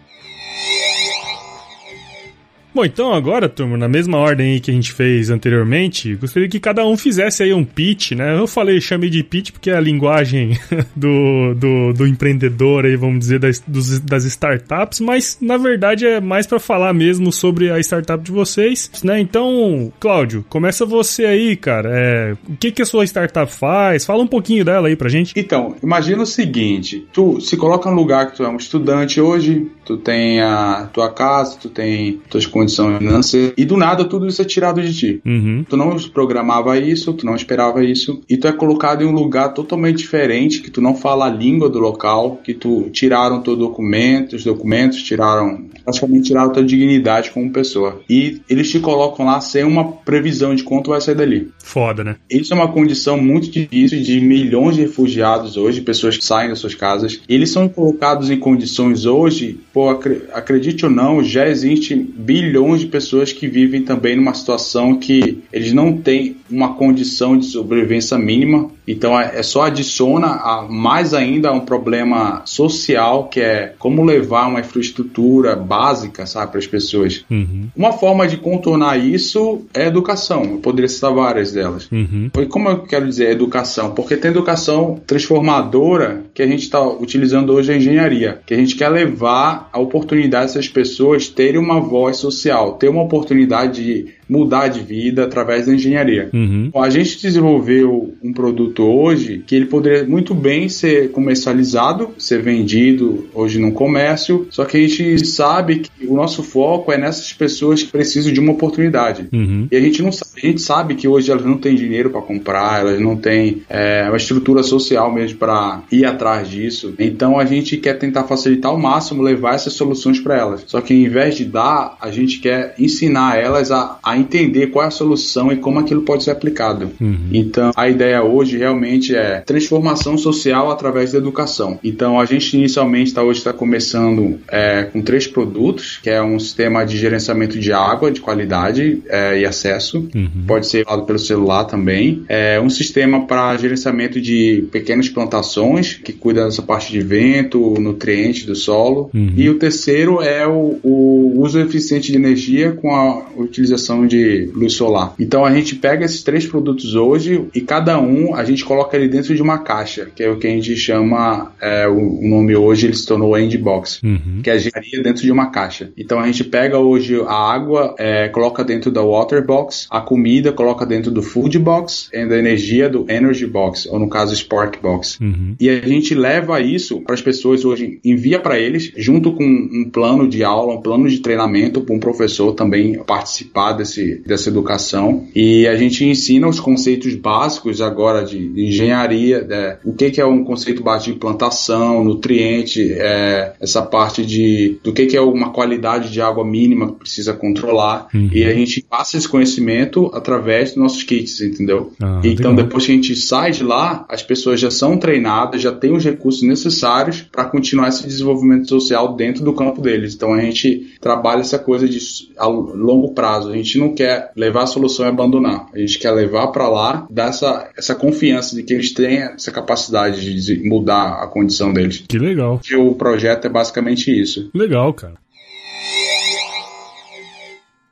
Bom, 2.76 2.84
então 2.84 3.14
agora, 3.14 3.48
turma, 3.48 3.74
na 3.78 3.88
mesma 3.88 4.18
ordem 4.18 4.52
aí 4.52 4.60
que 4.60 4.70
a 4.70 4.74
gente 4.74 4.92
fez 4.92 5.30
anteriormente, 5.30 6.14
gostaria 6.14 6.46
que 6.46 6.60
cada 6.60 6.84
um 6.86 6.94
fizesse 6.94 7.42
aí 7.42 7.50
um 7.54 7.64
pitch, 7.64 8.12
né? 8.12 8.38
Eu 8.38 8.46
falei, 8.46 8.78
chamei 8.82 9.08
de 9.08 9.22
pitch 9.22 9.50
porque 9.50 9.70
é 9.70 9.76
a 9.78 9.80
linguagem 9.80 10.58
do, 10.94 11.54
do, 11.54 11.94
do 11.94 12.06
empreendedor 12.06 12.84
aí, 12.84 12.94
vamos 12.94 13.20
dizer, 13.20 13.38
das, 13.38 13.62
dos- 13.66 13.98
das 14.00 14.24
startups, 14.26 15.00
mas 15.00 15.38
na 15.40 15.56
verdade 15.56 16.04
é 16.04 16.20
mais 16.20 16.46
para 16.46 16.60
falar 16.60 16.92
mesmo 16.92 17.32
sobre 17.32 17.70
a 17.70 17.80
startup 17.80 18.22
de 18.22 18.30
vocês, 18.30 18.90
né? 19.02 19.18
Então, 19.20 19.90
Cláudio, 19.98 20.44
começa 20.46 20.84
você 20.84 21.24
aí, 21.24 21.56
cara. 21.56 21.88
É, 21.94 22.36
o 22.46 22.56
que, 22.58 22.70
que 22.70 22.82
a 22.82 22.84
sua 22.84 23.04
startup 23.06 23.50
faz? 23.50 24.04
Fala 24.04 24.22
um 24.22 24.26
pouquinho 24.26 24.66
dela 24.66 24.88
aí 24.88 24.96
pra 24.96 25.08
gente. 25.08 25.32
Então, 25.34 25.76
imagina 25.82 26.22
o 26.22 26.26
seguinte: 26.26 27.06
tu 27.10 27.40
se 27.40 27.56
coloca 27.56 27.88
no 27.90 27.96
lugar 27.96 28.30
que 28.30 28.36
tu 28.36 28.42
é 28.44 28.48
um 28.50 28.56
estudante 28.58 29.18
hoje, 29.18 29.66
tu 29.82 29.96
tem 29.96 30.42
a 30.42 30.90
tua 30.92 31.10
casa, 31.10 31.56
tu 31.58 31.70
tem 31.70 32.20
tuas 32.28 32.44
condições 32.44 32.65
financeiras, 32.68 33.52
e 33.56 33.64
do 33.64 33.76
nada 33.76 34.04
tudo 34.04 34.26
isso 34.26 34.42
é 34.42 34.44
tirado 34.44 34.82
de 34.82 34.94
ti. 34.94 35.20
Uhum. 35.24 35.64
Tu 35.68 35.76
não 35.76 35.96
programava 36.12 36.78
isso, 36.78 37.12
tu 37.12 37.24
não 37.26 37.34
esperava 37.34 37.84
isso, 37.84 38.22
e 38.28 38.36
tu 38.36 38.46
é 38.48 38.52
colocado 38.52 39.02
em 39.02 39.06
um 39.06 39.12
lugar 39.12 39.54
totalmente 39.54 39.98
diferente, 39.98 40.60
que 40.60 40.70
tu 40.70 40.80
não 40.80 40.94
fala 40.94 41.26
a 41.26 41.30
língua 41.30 41.68
do 41.68 41.78
local, 41.78 42.40
que 42.42 42.54
tu 42.54 42.88
tiraram 42.92 43.40
teu 43.42 43.56
documento, 43.56 44.36
os 44.36 44.44
documentos, 44.44 45.02
tiraram, 45.02 45.64
praticamente 45.84 46.28
tiraram 46.28 46.52
tua 46.52 46.64
dignidade 46.64 47.30
como 47.30 47.50
pessoa. 47.50 48.00
E 48.08 48.40
eles 48.48 48.70
te 48.70 48.78
colocam 48.80 49.26
lá 49.26 49.40
sem 49.40 49.64
uma 49.64 49.92
previsão 49.92 50.54
de 50.54 50.62
quanto 50.62 50.90
vai 50.90 51.00
sair 51.00 51.14
dali. 51.14 51.48
Foda, 51.62 52.02
né? 52.04 52.16
Isso 52.30 52.52
é 52.52 52.56
uma 52.56 52.72
condição 52.72 53.20
muito 53.20 53.50
difícil 53.50 54.02
de 54.02 54.20
milhões 54.20 54.76
de 54.76 54.82
refugiados 54.82 55.56
hoje, 55.56 55.80
pessoas 55.80 56.16
que 56.16 56.24
saem 56.24 56.48
das 56.48 56.58
suas 56.58 56.74
casas. 56.74 57.20
Eles 57.28 57.50
são 57.50 57.68
colocados 57.68 58.30
em 58.30 58.38
condições 58.38 59.04
hoje, 59.04 59.58
pô, 59.72 59.88
acre- 59.88 60.22
acredite 60.32 60.84
ou 60.84 60.90
não, 60.90 61.22
já 61.22 61.48
existe 61.48 61.94
bilhões 61.94 62.55
de 62.80 62.86
pessoas 62.86 63.32
que 63.32 63.46
vivem 63.46 63.82
também 63.82 64.16
numa 64.16 64.34
situação 64.34 64.98
que 64.98 65.42
eles 65.52 65.72
não 65.72 65.96
têm 65.98 66.36
uma 66.50 66.74
condição 66.74 67.36
de 67.36 67.46
sobrevivência 67.46 68.16
mínima. 68.16 68.70
Então 68.86 69.18
é 69.18 69.36
é 69.36 69.42
só 69.42 69.62
adiciona 69.62 70.28
a, 70.28 70.66
mais 70.68 71.12
ainda 71.12 71.50
a 71.50 71.52
um 71.52 71.60
problema 71.60 72.42
social 72.44 73.28
que 73.28 73.40
é 73.40 73.74
como 73.78 74.04
levar 74.04 74.46
uma 74.46 74.60
infraestrutura 74.60 75.54
básica, 75.54 76.26
sabe, 76.26 76.52
para 76.52 76.58
as 76.58 76.66
pessoas. 76.66 77.24
Uhum. 77.30 77.68
Uma 77.76 77.92
forma 77.92 78.26
de 78.26 78.36
contornar 78.36 78.96
isso 78.98 79.62
é 79.74 79.84
a 79.84 79.86
educação. 79.86 80.44
Eu 80.44 80.58
poderia 80.58 80.88
citar 80.88 81.12
várias 81.12 81.52
delas. 81.52 81.88
Uhum. 81.90 82.30
E 82.38 82.46
como 82.46 82.68
eu 82.68 82.78
quero 82.82 83.06
dizer 83.06 83.30
educação? 83.30 83.92
Porque 83.92 84.16
tem 84.16 84.30
educação 84.30 85.00
transformadora 85.06 86.24
que 86.32 86.42
a 86.42 86.46
gente 86.46 86.62
está 86.62 86.82
utilizando 86.82 87.52
hoje 87.52 87.72
a 87.72 87.76
engenharia, 87.76 88.40
que 88.46 88.54
a 88.54 88.56
gente 88.56 88.74
quer 88.74 88.88
levar 88.88 89.68
a 89.72 89.78
oportunidade 89.78 90.46
dessas 90.46 90.68
pessoas 90.68 91.28
terem 91.28 91.60
uma 91.60 91.80
voz 91.80 92.16
social, 92.16 92.74
ter 92.74 92.88
uma 92.88 93.02
oportunidade 93.02 93.84
de 93.84 94.15
mudar 94.28 94.68
de 94.68 94.80
vida 94.80 95.24
através 95.24 95.66
da 95.66 95.74
engenharia. 95.74 96.30
Uhum. 96.32 96.70
A 96.74 96.90
gente 96.90 97.20
desenvolveu 97.20 98.14
um 98.22 98.32
produto 98.32 98.82
hoje 98.82 99.42
que 99.46 99.54
ele 99.54 99.66
poderia 99.66 100.04
muito 100.04 100.34
bem 100.34 100.68
ser 100.68 101.10
comercializado, 101.12 102.10
ser 102.18 102.42
vendido 102.42 103.28
hoje 103.34 103.58
no 103.58 103.72
comércio, 103.72 104.46
só 104.50 104.64
que 104.64 104.76
a 104.76 104.80
gente 104.80 105.26
sabe 105.26 105.80
que 105.80 106.06
o 106.06 106.14
nosso 106.14 106.42
foco 106.42 106.92
é 106.92 106.98
nessas 106.98 107.32
pessoas 107.32 107.82
que 107.82 107.90
precisam 107.90 108.32
de 108.32 108.40
uma 108.40 108.52
oportunidade. 108.52 109.28
Uhum. 109.32 109.68
E 109.70 109.76
a 109.76 109.80
gente 109.80 110.02
não 110.02 110.12
sabe, 110.12 110.30
a 110.36 110.46
gente 110.46 110.60
sabe 110.60 110.94
que 110.94 111.08
hoje 111.08 111.30
elas 111.30 111.44
não 111.44 111.58
têm 111.58 111.74
dinheiro 111.74 112.10
para 112.10 112.20
comprar, 112.20 112.80
elas 112.80 113.00
não 113.00 113.16
têm 113.16 113.62
é, 113.68 114.04
uma 114.08 114.16
estrutura 114.16 114.62
social 114.62 115.12
mesmo 115.12 115.38
para 115.38 115.82
ir 115.90 116.04
atrás 116.04 116.48
disso. 116.48 116.94
Então 116.98 117.38
a 117.38 117.44
gente 117.44 117.76
quer 117.76 117.94
tentar 117.94 118.24
facilitar 118.24 118.70
ao 118.70 118.78
máximo, 118.78 119.22
levar 119.22 119.54
essas 119.54 119.72
soluções 119.72 120.20
para 120.20 120.36
elas. 120.36 120.64
Só 120.66 120.80
que 120.80 120.92
ao 120.92 121.00
invés 121.00 121.36
de 121.36 121.44
dar, 121.44 121.96
a 122.00 122.10
gente 122.10 122.38
quer 122.38 122.74
ensinar 122.78 123.38
elas 123.38 123.70
a, 123.70 123.98
a 124.02 124.15
entender 124.16 124.68
qual 124.68 124.84
é 124.84 124.88
a 124.88 124.90
solução 124.90 125.52
e 125.52 125.56
como 125.56 125.78
aquilo 125.78 126.02
pode 126.02 126.24
ser 126.24 126.30
aplicado. 126.30 126.90
Uhum. 127.00 127.28
Então 127.32 127.72
a 127.76 127.88
ideia 127.88 128.22
hoje 128.22 128.58
realmente 128.58 129.14
é 129.14 129.40
transformação 129.40 130.16
social 130.16 130.70
através 130.70 131.12
da 131.12 131.18
educação. 131.18 131.78
Então 131.82 132.18
a 132.18 132.24
gente 132.24 132.56
inicialmente 132.56 133.12
tá, 133.12 133.22
hoje 133.22 133.38
está 133.38 133.52
começando 133.52 134.38
é, 134.48 134.84
com 134.84 135.02
três 135.02 135.26
produtos, 135.26 135.98
que 136.02 136.10
é 136.10 136.22
um 136.22 136.38
sistema 136.38 136.84
de 136.84 136.96
gerenciamento 136.96 137.58
de 137.58 137.72
água 137.72 138.10
de 138.10 138.20
qualidade 138.20 139.02
é, 139.08 139.40
e 139.40 139.44
acesso 139.44 140.06
Uhum. 140.14 140.44
pode 140.46 140.66
ser 140.66 140.86
usado 140.86 141.04
pelo 141.04 141.18
celular 141.18 141.64
também. 141.64 142.24
É 142.28 142.60
um 142.60 142.70
sistema 142.70 143.26
para 143.26 143.56
gerenciamento 143.56 144.20
de 144.20 144.66
pequenas 144.70 145.08
plantações, 145.08 145.94
que 145.94 146.12
cuida 146.12 146.44
dessa 146.44 146.62
parte 146.62 146.92
de 146.92 147.00
vento, 147.00 147.74
nutrientes 147.78 148.44
do 148.44 148.54
solo. 148.54 149.10
Uhum. 149.14 149.32
E 149.36 149.48
o 149.48 149.58
terceiro 149.58 150.22
é 150.22 150.46
o, 150.46 150.78
o 150.82 151.40
uso 151.40 151.58
eficiente 151.58 152.10
de 152.10 152.18
energia 152.18 152.72
com 152.72 152.94
a 152.94 153.26
utilização 153.36 154.05
de 154.06 154.50
luz 154.54 154.74
solar. 154.74 155.14
Então 155.18 155.44
a 155.44 155.54
gente 155.54 155.74
pega 155.74 156.04
esses 156.04 156.22
três 156.22 156.46
produtos 156.46 156.94
hoje 156.94 157.44
e 157.54 157.60
cada 157.60 157.98
um 158.00 158.34
a 158.34 158.44
gente 158.44 158.64
coloca 158.64 158.96
ele 158.96 159.08
dentro 159.08 159.34
de 159.34 159.42
uma 159.42 159.58
caixa, 159.58 160.08
que 160.14 160.22
é 160.22 160.30
o 160.30 160.38
que 160.38 160.46
a 160.46 160.50
gente 160.50 160.76
chama, 160.76 161.52
é, 161.60 161.86
o, 161.88 162.20
o 162.20 162.28
nome 162.28 162.54
hoje 162.56 162.86
ele 162.86 162.94
se 162.96 163.06
tornou 163.06 163.38
Endbox 163.38 163.96
Uhum. 164.02 164.40
que 164.42 164.50
é 164.50 164.52
a 164.52 164.56
engenharia 164.56 165.02
dentro 165.02 165.22
de 165.22 165.32
uma 165.32 165.50
caixa. 165.50 165.90
Então 165.96 166.18
a 166.18 166.26
gente 166.26 166.44
pega 166.44 166.78
hoje 166.78 167.20
a 167.22 167.34
água, 167.34 167.94
é, 167.98 168.28
coloca 168.28 168.64
dentro 168.64 168.90
da 168.90 169.02
water 169.02 169.44
box, 169.44 169.86
a 169.90 170.00
comida 170.00 170.52
coloca 170.52 170.84
dentro 170.86 171.10
do 171.10 171.22
food 171.22 171.58
box 171.58 172.08
e 172.12 172.26
da 172.26 172.38
energia 172.38 172.88
do 172.88 173.04
energy 173.08 173.46
box, 173.46 173.86
ou 173.86 173.98
no 173.98 174.08
caso 174.08 174.34
spark 174.34 174.80
box. 174.80 175.18
Uhum. 175.20 175.54
E 175.58 175.68
a 175.68 175.80
gente 175.80 176.14
leva 176.14 176.60
isso 176.60 177.00
para 177.00 177.14
as 177.14 177.22
pessoas 177.22 177.64
hoje, 177.64 177.98
envia 178.04 178.38
para 178.38 178.58
eles, 178.58 178.92
junto 178.96 179.32
com 179.32 179.44
um 179.44 179.88
plano 179.90 180.28
de 180.28 180.44
aula, 180.44 180.74
um 180.74 180.82
plano 180.82 181.08
de 181.08 181.18
treinamento 181.18 181.80
para 181.80 181.94
um 181.94 182.00
professor 182.00 182.52
também 182.52 182.98
participar 183.04 183.72
desse, 183.72 183.95
dessa 184.26 184.48
educação. 184.48 185.26
E 185.34 185.66
a 185.66 185.76
gente 185.76 186.04
ensina 186.04 186.48
os 186.48 186.60
conceitos 186.60 187.14
básicos 187.14 187.80
agora 187.80 188.24
de, 188.24 188.48
de 188.48 188.66
engenharia, 188.66 189.42
né? 189.42 189.78
o 189.84 189.92
que, 189.92 190.10
que 190.10 190.20
é 190.20 190.26
um 190.26 190.44
conceito 190.44 190.82
básico 190.82 191.14
de 191.14 191.18
plantação, 191.18 192.04
nutriente, 192.04 192.92
é, 192.92 193.54
essa 193.60 193.82
parte 193.82 194.24
de 194.24 194.78
do 194.82 194.92
que, 194.92 195.06
que 195.06 195.16
é 195.16 195.20
uma 195.20 195.50
qualidade 195.50 196.10
de 196.10 196.20
água 196.20 196.44
mínima 196.44 196.88
que 196.88 196.98
precisa 196.98 197.32
controlar. 197.32 198.08
Uhum. 198.14 198.30
E 198.32 198.44
a 198.44 198.54
gente 198.54 198.82
passa 198.82 199.16
esse 199.16 199.28
conhecimento 199.28 200.10
através 200.12 200.70
dos 200.70 200.78
nossos 200.78 201.02
kits, 201.02 201.40
entendeu? 201.40 201.92
Ah, 202.00 202.20
então, 202.24 202.52
legal. 202.52 202.64
depois 202.64 202.86
que 202.86 202.92
a 202.92 202.94
gente 202.94 203.16
sai 203.16 203.50
de 203.52 203.64
lá, 203.64 204.04
as 204.08 204.22
pessoas 204.22 204.60
já 204.60 204.70
são 204.70 204.96
treinadas, 204.96 205.62
já 205.62 205.72
têm 205.72 205.92
os 205.92 206.04
recursos 206.04 206.42
necessários 206.42 207.22
para 207.22 207.44
continuar 207.44 207.88
esse 207.88 208.06
desenvolvimento 208.06 208.68
social 208.68 209.14
dentro 209.14 209.44
do 209.44 209.52
campo 209.52 209.80
deles. 209.80 210.14
Então, 210.14 210.34
a 210.34 210.40
gente 210.40 210.94
trabalha 211.00 211.40
essa 211.40 211.58
coisa 211.58 211.88
de 211.88 211.98
a 212.36 212.46
longo 212.46 213.12
prazo. 213.12 213.50
A 213.50 213.56
gente 213.56 213.78
não 213.78 213.85
quer 213.94 214.32
levar 214.36 214.62
a 214.62 214.66
solução 214.66 215.06
e 215.06 215.08
abandonar. 215.08 215.66
A 215.72 215.78
gente 215.78 215.98
quer 215.98 216.10
levar 216.12 216.48
para 216.48 216.68
lá, 216.68 217.06
dar 217.10 217.28
essa, 217.28 217.70
essa 217.76 217.94
confiança 217.94 218.54
de 218.54 218.62
que 218.62 218.74
eles 218.74 218.92
têm 218.92 219.18
essa 219.18 219.50
capacidade 219.50 220.40
de 220.40 220.68
mudar 220.68 221.22
a 221.22 221.26
condição 221.26 221.72
deles. 221.72 222.04
Que 222.06 222.18
legal. 222.18 222.60
E 222.68 222.74
o 222.74 222.94
projeto 222.94 223.46
é 223.46 223.48
basicamente 223.48 224.10
isso. 224.10 224.50
Legal, 224.54 224.92
cara. 224.94 225.14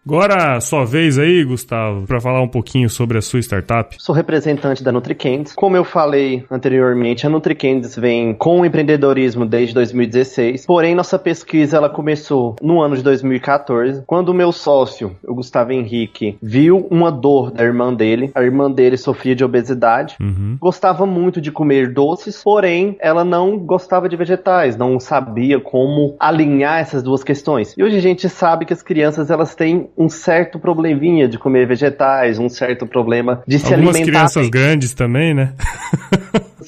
Agora, 0.07 0.61
sua 0.61 0.85
vez 0.85 1.19
aí, 1.19 1.43
Gustavo, 1.45 2.07
para 2.07 2.21
falar 2.21 2.43
um 2.43 2.49
pouquinho 2.49 2.91
sobre 2.91 3.17
a 3.17 3.23
sua 3.23 3.41
startup. 3.41 3.97
Sou 3.99 4.15
representante 4.15 4.85
da 4.85 4.93
NutriCandies. 4.93 5.55
Como 5.55 5.79
eu 5.79 5.83
falei 5.83 6.45
anteriormente, 6.51 7.27
a 7.27 7.31
NutriCandies 7.31 7.97
vem 7.97 8.35
com 8.35 8.61
o 8.61 8.67
empreendedorismo 8.67 9.47
desde 9.47 9.73
2016. 9.73 10.67
Porém, 10.67 10.95
nossa 10.95 11.19
pesquisa 11.19 11.79
ela 11.79 11.89
começou 11.89 12.55
no 12.61 12.83
ano 12.83 12.97
de 12.97 13.03
2014, 13.03 14.03
quando 14.07 14.29
o 14.29 14.35
meu 14.35 14.53
sócio, 14.53 15.17
o 15.27 15.35
Gustavo 15.35 15.73
Henrique, 15.73 16.37
viu 16.43 16.87
uma 16.91 17.11
dor 17.11 17.51
da 17.51 17.65
irmã 17.65 17.93
dele. 17.95 18.31
A 18.35 18.43
irmã 18.43 18.71
dele 18.71 18.99
sofria 18.99 19.35
de 19.35 19.43
obesidade, 19.43 20.17
uhum. 20.21 20.59
gostava 20.61 21.07
muito 21.07 21.41
de 21.41 21.51
comer 21.51 21.95
doces, 21.95 22.43
porém 22.43 22.95
ela 23.01 23.25
não 23.25 23.59
gostava 23.59 24.07
de 24.07 24.17
vegetais, 24.17 24.77
não 24.77 25.01
sabia 25.01 25.59
como 25.59 26.15
alinhar 26.21 26.81
essas 26.81 27.03
duas 27.03 27.25
questões. 27.25 27.75
E 27.79 27.83
hoje 27.83 27.97
a 27.97 28.03
gente 28.03 28.29
sabe 28.29 28.67
que 28.67 28.75
as 28.75 28.83
crianças 28.83 29.31
elas 29.31 29.55
têm 29.55 29.89
um 29.97 30.09
certo 30.09 30.59
probleminha 30.59 31.29
de 31.29 31.39
comer 31.39 31.67
vegetais, 31.67 32.39
um 32.39 32.49
certo 32.49 32.87
problema 32.87 33.43
de 33.47 33.59
se 33.59 33.73
Algumas 33.73 33.97
alimentar. 33.97 34.19
Algumas 34.19 34.33
crianças 34.33 34.51
grandes 34.51 34.95
também, 34.95 35.35
né? 35.35 35.55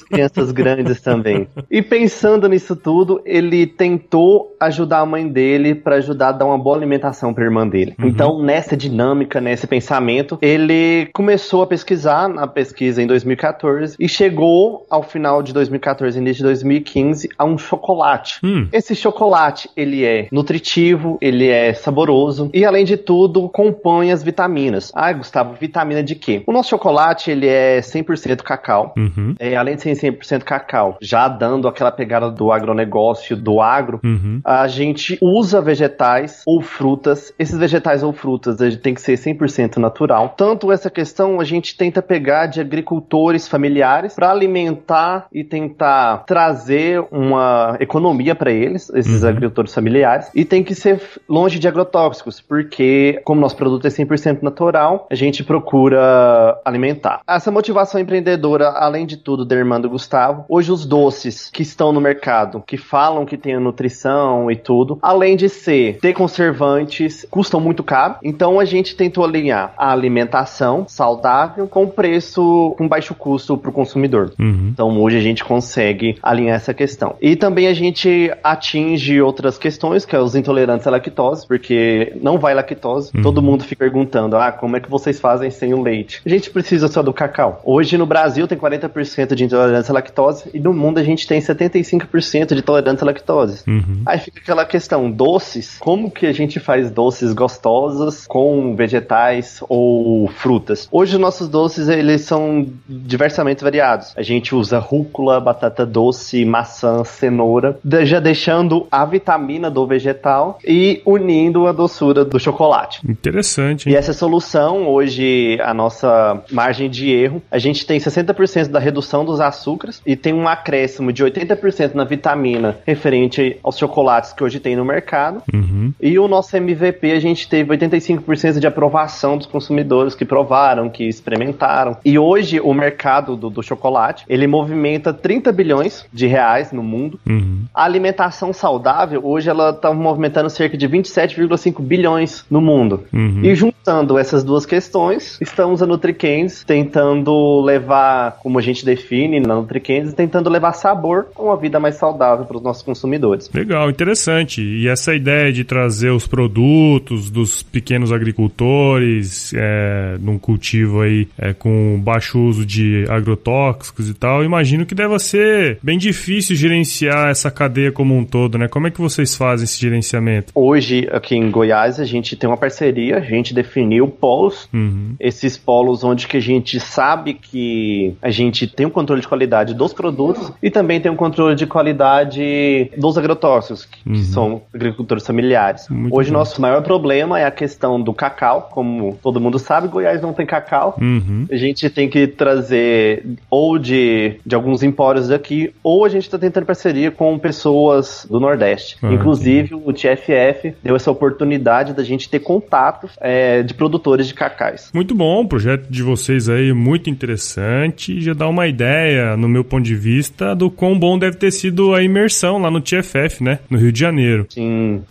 crianças 0.07 0.51
grandes 0.51 1.01
também. 1.01 1.47
E 1.69 1.81
pensando 1.81 2.47
nisso 2.47 2.75
tudo, 2.75 3.21
ele 3.25 3.67
tentou 3.67 4.55
ajudar 4.59 4.99
a 4.99 5.05
mãe 5.05 5.27
dele 5.27 5.75
para 5.75 5.95
ajudar 5.95 6.29
a 6.29 6.31
dar 6.31 6.45
uma 6.45 6.57
boa 6.57 6.75
alimentação 6.75 7.33
para 7.33 7.43
irmã 7.43 7.67
dele. 7.67 7.95
Uhum. 7.99 8.07
Então, 8.07 8.41
nessa 8.41 8.75
dinâmica, 8.75 9.41
nesse 9.41 9.67
pensamento, 9.67 10.37
ele 10.41 11.09
começou 11.13 11.61
a 11.61 11.67
pesquisar 11.67 12.27
na 12.27 12.47
pesquisa 12.47 13.01
em 13.01 13.07
2014 13.07 13.95
e 13.99 14.07
chegou 14.07 14.85
ao 14.89 15.03
final 15.03 15.43
de 15.43 15.53
2014 15.53 16.17
início 16.17 16.37
de 16.37 16.43
2015 16.43 17.29
a 17.37 17.45
um 17.45 17.57
chocolate. 17.57 18.39
Hum. 18.43 18.67
Esse 18.71 18.95
chocolate, 18.95 19.69
ele 19.75 20.03
é 20.03 20.27
nutritivo, 20.31 21.17
ele 21.21 21.47
é 21.47 21.73
saboroso 21.73 22.49
e 22.53 22.65
além 22.65 22.85
de 22.85 22.97
tudo, 22.97 23.16
compõe 23.53 24.11
as 24.11 24.23
vitaminas. 24.23 24.91
Ah, 24.95 25.11
Gustavo, 25.13 25.53
vitamina 25.53 26.03
de 26.03 26.15
quê? 26.15 26.43
O 26.45 26.51
nosso 26.51 26.69
chocolate, 26.69 27.31
ele 27.31 27.47
é 27.47 27.79
100% 27.79 28.41
cacau. 28.41 28.93
Uhum. 28.97 29.35
É, 29.39 29.55
além 29.55 29.75
de 29.75 29.81
ser 29.81 29.91
100% 29.91 30.43
cacau, 30.43 30.97
já 31.01 31.27
dando 31.27 31.67
aquela 31.67 31.91
pegada 31.91 32.29
do 32.29 32.51
agronegócio, 32.51 33.35
do 33.35 33.61
agro, 33.61 33.99
uhum. 34.03 34.41
a 34.43 34.67
gente 34.67 35.17
usa 35.21 35.61
vegetais 35.61 36.43
ou 36.45 36.61
frutas. 36.61 37.33
Esses 37.37 37.57
vegetais 37.57 38.03
ou 38.03 38.13
frutas 38.13 38.57
tem 38.77 38.93
que 38.93 39.01
ser 39.01 39.13
100% 39.13 39.77
natural. 39.77 40.33
Tanto 40.37 40.71
essa 40.71 40.89
questão 40.89 41.39
a 41.39 41.43
gente 41.43 41.77
tenta 41.77 42.01
pegar 42.01 42.47
de 42.47 42.59
agricultores 42.59 43.47
familiares 43.47 44.15
para 44.15 44.31
alimentar 44.31 45.27
e 45.31 45.43
tentar 45.43 46.23
trazer 46.25 47.03
uma 47.11 47.77
economia 47.79 48.35
para 48.35 48.51
eles, 48.51 48.89
esses 48.91 49.23
uhum. 49.23 49.29
agricultores 49.29 49.73
familiares, 49.73 50.29
e 50.33 50.45
tem 50.45 50.63
que 50.63 50.75
ser 50.75 51.01
longe 51.27 51.59
de 51.59 51.67
agrotóxicos, 51.67 52.41
porque 52.41 53.06
como 53.13 53.41
nosso 53.41 53.55
produto 53.55 53.85
é 53.85 53.89
100% 53.89 54.41
natural, 54.41 55.07
a 55.09 55.15
gente 55.15 55.43
procura 55.43 56.59
alimentar. 56.63 57.21
Essa 57.27 57.51
motivação 57.51 57.99
empreendedora, 57.99 58.69
além 58.69 59.05
de 59.05 59.17
tudo, 59.17 59.45
da 59.45 59.55
irmã 59.55 59.79
do 59.79 59.89
Gustavo. 59.89 60.45
Hoje 60.49 60.71
os 60.71 60.85
doces 60.85 61.49
que 61.51 61.61
estão 61.61 61.91
no 61.91 62.01
mercado, 62.01 62.63
que 62.65 62.77
falam 62.77 63.25
que 63.25 63.37
tem 63.37 63.55
a 63.55 63.59
nutrição 63.59 64.49
e 64.51 64.55
tudo, 64.55 64.97
além 65.01 65.35
de 65.35 65.49
ser 65.49 65.99
ter 65.99 66.13
conservantes, 66.13 67.25
custam 67.29 67.59
muito 67.59 67.83
caro. 67.83 68.15
Então 68.23 68.59
a 68.59 68.65
gente 68.65 68.95
tentou 68.95 69.23
alinhar 69.23 69.73
a 69.77 69.91
alimentação 69.91 70.85
saudável 70.87 71.67
com 71.67 71.87
preço 71.87 72.73
com 72.77 72.87
baixo 72.87 73.13
custo 73.15 73.57
para 73.57 73.69
o 73.69 73.73
consumidor. 73.73 74.33
Uhum. 74.39 74.69
Então 74.73 75.01
hoje 75.01 75.17
a 75.17 75.21
gente 75.21 75.43
consegue 75.43 76.17
alinhar 76.21 76.55
essa 76.55 76.73
questão. 76.73 77.15
E 77.21 77.35
também 77.35 77.67
a 77.67 77.73
gente 77.73 78.31
atinge 78.43 79.21
outras 79.21 79.57
questões, 79.57 80.05
que 80.05 80.15
é 80.15 80.19
os 80.19 80.35
intolerantes 80.35 80.87
à 80.87 80.91
lactose, 80.91 81.47
porque 81.47 82.13
não 82.21 82.37
vai 82.37 82.53
lactose. 82.53 82.96
Uhum. 83.13 83.21
Todo 83.21 83.41
mundo 83.41 83.63
fica 83.63 83.85
perguntando: 83.85 84.35
ah, 84.35 84.51
como 84.51 84.77
é 84.77 84.79
que 84.79 84.89
vocês 84.89 85.19
fazem 85.19 85.49
sem 85.49 85.73
o 85.73 85.81
leite? 85.81 86.21
A 86.25 86.29
gente 86.29 86.49
precisa 86.49 86.87
só 86.87 87.01
do 87.01 87.13
cacau. 87.13 87.61
Hoje 87.63 87.97
no 87.97 88.05
Brasil 88.05 88.47
tem 88.47 88.57
40% 88.57 89.35
de 89.35 89.43
intolerância 89.43 89.91
à 89.91 89.95
lactose 89.95 90.49
e 90.53 90.59
no 90.59 90.73
mundo 90.73 90.99
a 90.99 91.03
gente 91.03 91.27
tem 91.27 91.39
75% 91.39 92.53
de 92.53 92.61
tolerância 92.61 93.03
à 93.03 93.07
lactose. 93.07 93.63
Uhum. 93.67 94.01
Aí 94.05 94.19
fica 94.19 94.39
aquela 94.39 94.65
questão, 94.65 95.09
doces, 95.09 95.77
como 95.79 96.11
que 96.11 96.25
a 96.25 96.33
gente 96.33 96.59
faz 96.59 96.91
doces 96.91 97.33
gostosos 97.33 98.25
com 98.27 98.75
vegetais 98.75 99.61
ou 99.67 100.27
frutas? 100.27 100.87
Hoje 100.91 101.15
os 101.15 101.21
nossos 101.21 101.47
doces, 101.47 101.89
eles 101.89 102.21
são 102.21 102.67
diversamente 102.87 103.63
variados. 103.63 104.13
A 104.15 104.21
gente 104.21 104.53
usa 104.55 104.79
rúcula, 104.79 105.39
batata 105.39 105.85
doce, 105.85 106.43
maçã, 106.45 107.03
cenoura, 107.03 107.79
já 108.03 108.19
deixando 108.19 108.87
a 108.91 109.05
vitamina 109.05 109.69
do 109.69 109.85
vegetal 109.85 110.59
e 110.65 111.01
unindo 111.05 111.67
a 111.67 111.71
doçura 111.71 112.23
do 112.23 112.39
chocolate. 112.39 112.76
Interessante. 113.07 113.87
Hein? 113.87 113.93
E 113.93 113.97
essa 113.97 114.13
solução, 114.13 114.87
hoje, 114.87 115.57
a 115.61 115.73
nossa 115.73 116.41
margem 116.51 116.89
de 116.89 117.11
erro, 117.11 117.41
a 117.51 117.57
gente 117.57 117.85
tem 117.85 117.99
60% 117.99 118.67
da 118.69 118.79
redução 118.79 119.25
dos 119.25 119.39
açúcares 119.39 119.57
açúcares 119.67 120.01
e 120.05 120.15
tem 120.15 120.33
um 120.33 120.47
acréscimo 120.47 121.11
de 121.11 121.23
80% 121.23 121.93
na 121.93 122.03
vitamina 122.03 122.77
referente 122.85 123.57
aos 123.63 123.77
chocolates 123.77 124.33
que 124.33 124.43
hoje 124.43 124.59
tem 124.59 124.75
no 124.75 124.85
mercado. 124.85 125.41
Uhum. 125.53 125.93
E 126.01 126.17
o 126.17 126.27
nosso 126.27 126.55
MVP 126.55 127.11
a 127.11 127.19
gente 127.19 127.49
teve 127.49 127.75
85% 127.75 128.59
de 128.59 128.67
aprovação 128.67 129.37
dos 129.37 129.47
consumidores 129.47 130.15
que 130.15 130.25
provaram, 130.25 130.89
que 130.89 131.03
experimentaram. 131.07 131.97
E 132.05 132.17
hoje 132.17 132.59
o 132.59 132.73
mercado 132.73 133.35
do, 133.35 133.49
do 133.49 133.63
chocolate 133.63 134.23
ele 134.29 134.47
movimenta 134.47 135.13
30 135.13 135.51
bilhões 135.51 136.05
de 136.13 136.27
reais 136.27 136.71
no 136.71 136.83
mundo. 136.83 137.19
Uhum. 137.27 137.65
A 137.73 137.83
alimentação 137.83 138.53
saudável 138.53 139.21
hoje 139.23 139.49
ela 139.49 139.71
está 139.71 139.93
movimentando 139.93 140.49
cerca 140.49 140.77
de 140.77 140.87
27,5 140.87 141.81
bilhões 141.81 142.45
no 142.49 142.61
mundo. 142.67 143.05
Uhum. 143.13 143.41
E 143.43 143.55
juntando 143.55 144.17
essas 144.17 144.43
duas 144.43 144.65
questões, 144.65 145.37
estamos 145.41 145.81
a 145.81 145.87
NutriCans 145.87 146.63
tentando 146.65 147.61
levar, 147.61 148.37
como 148.43 148.59
a 148.59 148.61
gente 148.61 148.85
define 148.85 149.39
na 149.39 149.55
NutriCandies, 149.55 150.13
tentando 150.13 150.49
levar 150.49 150.73
sabor 150.73 151.27
a 151.35 151.41
uma 151.41 151.55
vida 151.55 151.79
mais 151.79 151.95
saudável 151.95 152.45
para 152.45 152.57
os 152.57 152.63
nossos 152.63 152.83
consumidores. 152.83 153.49
Legal, 153.53 153.89
interessante. 153.89 154.61
E 154.61 154.87
essa 154.87 155.15
ideia 155.15 155.51
de 155.51 155.63
trazer 155.63 156.11
os 156.11 156.27
produtos 156.27 157.29
dos 157.29 157.63
pequenos 157.63 158.11
agricultores 158.11 159.53
é, 159.55 160.17
num 160.19 160.37
cultivo 160.37 161.01
aí 161.01 161.27
é, 161.37 161.53
com 161.53 161.99
baixo 162.03 162.39
uso 162.39 162.65
de 162.65 163.05
agrotóxicos 163.09 164.09
e 164.09 164.13
tal, 164.13 164.43
imagino 164.43 164.85
que 164.85 164.93
deva 164.93 165.17
ser 165.19 165.79
bem 165.81 165.97
difícil 165.97 166.55
gerenciar 166.55 167.29
essa 167.29 167.49
cadeia 167.49 167.91
como 167.91 168.15
um 168.15 168.25
todo, 168.25 168.57
né? 168.57 168.67
Como 168.67 168.87
é 168.87 168.91
que 168.91 168.99
vocês 168.99 169.35
fazem 169.35 169.63
esse 169.63 169.79
gerenciamento? 169.79 170.51
Hoje, 170.53 171.07
aqui 171.11 171.35
em 171.35 171.49
Goiás, 171.49 171.99
a 171.99 172.05
gente 172.05 172.35
tem 172.35 172.49
uma 172.49 172.56
parceria, 172.57 173.17
a 173.17 173.21
gente 173.21 173.53
definiu 173.53 174.07
polos, 174.07 174.67
uhum. 174.73 175.15
esses 175.19 175.57
polos 175.57 176.03
onde 176.03 176.27
que 176.27 176.37
a 176.37 176.41
gente 176.41 176.79
sabe 176.79 177.33
que 177.33 178.15
a 178.21 178.29
gente 178.29 178.67
tem 178.67 178.85
um 178.85 178.89
controle 178.89 179.21
de 179.21 179.27
qualidade 179.27 179.73
dos 179.73 179.93
produtos 179.93 180.51
e 180.61 180.69
também 180.69 180.99
tem 180.99 181.11
um 181.11 181.15
controle 181.15 181.55
de 181.55 181.65
qualidade 181.65 182.91
dos 182.97 183.17
agrotóxicos, 183.17 183.85
que 183.85 184.09
uhum. 184.09 184.15
são 184.15 184.61
agricultores 184.73 185.25
familiares. 185.25 185.87
Muito 185.89 186.15
Hoje, 186.15 186.31
bom. 186.31 186.37
nosso 186.37 186.61
maior 186.61 186.81
problema 186.81 187.39
é 187.39 187.45
a 187.45 187.51
questão 187.51 188.01
do 188.01 188.13
cacau. 188.13 188.69
Como 188.71 189.17
todo 189.21 189.39
mundo 189.39 189.59
sabe, 189.59 189.87
Goiás 189.87 190.21
não 190.21 190.33
tem 190.33 190.45
cacau. 190.45 190.97
Uhum. 190.99 191.45
A 191.51 191.55
gente 191.55 191.89
tem 191.89 192.09
que 192.09 192.27
trazer 192.27 193.25
ou 193.49 193.77
de, 193.77 194.39
de 194.45 194.55
alguns 194.55 194.83
empórios 194.83 195.27
daqui, 195.27 195.73
ou 195.83 196.05
a 196.05 196.09
gente 196.09 196.23
está 196.23 196.37
tentando 196.37 196.65
parceria 196.65 197.11
com 197.11 197.37
pessoas 197.37 198.27
do 198.29 198.39
Nordeste. 198.39 198.97
Ah, 199.01 199.11
Inclusive, 199.13 199.75
o 199.75 199.93
TFF 199.93 200.75
deu 200.83 200.95
essa 200.95 201.11
oportunidade 201.11 201.93
da 201.93 202.03
gente 202.03 202.29
ter 202.29 202.39
contatos 202.47 203.11
é, 203.19 203.61
de 203.61 203.73
produtores 203.73 204.25
de 204.25 204.33
cacais. 204.33 204.89
Muito 204.93 205.13
bom, 205.13 205.41
o 205.43 205.47
projeto 205.49 205.85
de 205.89 206.01
vocês 206.01 206.47
aí 206.47 206.71
muito 206.71 207.09
interessante. 207.09 208.21
Já 208.21 208.33
dá 208.33 208.47
uma 208.47 208.67
ideia 208.67 209.35
no 209.35 209.49
meu 209.49 209.65
ponto 209.65 209.83
de 209.83 209.95
vista, 209.95 210.55
do 210.55 210.71
quão 210.71 210.97
bom 210.97 211.19
deve 211.19 211.35
ter 211.35 211.51
sido 211.51 211.93
a 211.93 212.01
imersão 212.01 212.57
lá 212.57 212.71
no 212.71 212.79
TFF, 212.79 213.43
né? 213.43 213.59
No 213.69 213.77
Rio 213.77 213.91
de 213.91 213.99
Janeiro. 213.99 214.45
Sim. 214.47 215.03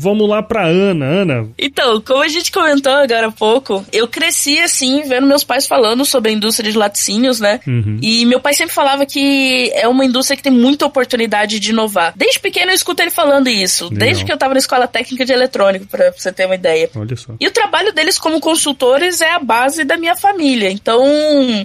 Vamos 0.00 0.26
lá 0.26 0.42
pra 0.42 0.64
Ana. 0.64 1.04
Ana. 1.04 1.48
Então, 1.58 2.00
como 2.00 2.22
a 2.22 2.28
gente 2.28 2.50
comentou 2.50 2.90
agora 2.90 3.26
há 3.26 3.30
pouco, 3.30 3.84
eu 3.92 4.08
cresci 4.08 4.58
assim, 4.58 5.02
vendo 5.02 5.26
meus 5.26 5.44
pais 5.44 5.66
falando 5.66 6.06
sobre 6.06 6.30
a 6.30 6.32
indústria 6.32 6.72
de 6.72 6.78
laticínios, 6.78 7.38
né? 7.38 7.60
Uhum. 7.66 7.98
E 8.00 8.24
meu 8.24 8.40
pai 8.40 8.54
sempre 8.54 8.74
falava 8.74 9.04
que 9.04 9.70
é 9.74 9.86
uma 9.86 10.02
indústria 10.02 10.38
que 10.38 10.42
tem 10.42 10.52
muita 10.52 10.86
oportunidade 10.86 11.60
de 11.60 11.68
inovar. 11.68 12.14
Desde 12.16 12.40
pequeno 12.40 12.70
eu 12.70 12.74
escuto 12.74 13.02
ele 13.02 13.10
falando 13.10 13.48
isso. 13.48 13.84
Legal. 13.84 13.98
Desde 13.98 14.24
que 14.24 14.32
eu 14.32 14.38
tava 14.38 14.54
na 14.54 14.60
escola 14.60 14.88
técnica 14.88 15.22
de 15.26 15.34
eletrônico, 15.34 15.86
pra 15.86 16.10
você 16.12 16.32
ter 16.32 16.46
uma 16.46 16.54
ideia. 16.54 16.88
Olha 16.96 17.16
só. 17.16 17.34
E 17.38 17.46
o 17.46 17.50
trabalho 17.50 17.92
deles 17.92 18.18
como 18.18 18.40
consultores 18.40 19.20
é 19.20 19.32
a 19.32 19.38
base 19.38 19.84
da 19.84 19.98
minha 19.98 20.16
família. 20.16 20.70
Então, 20.70 21.04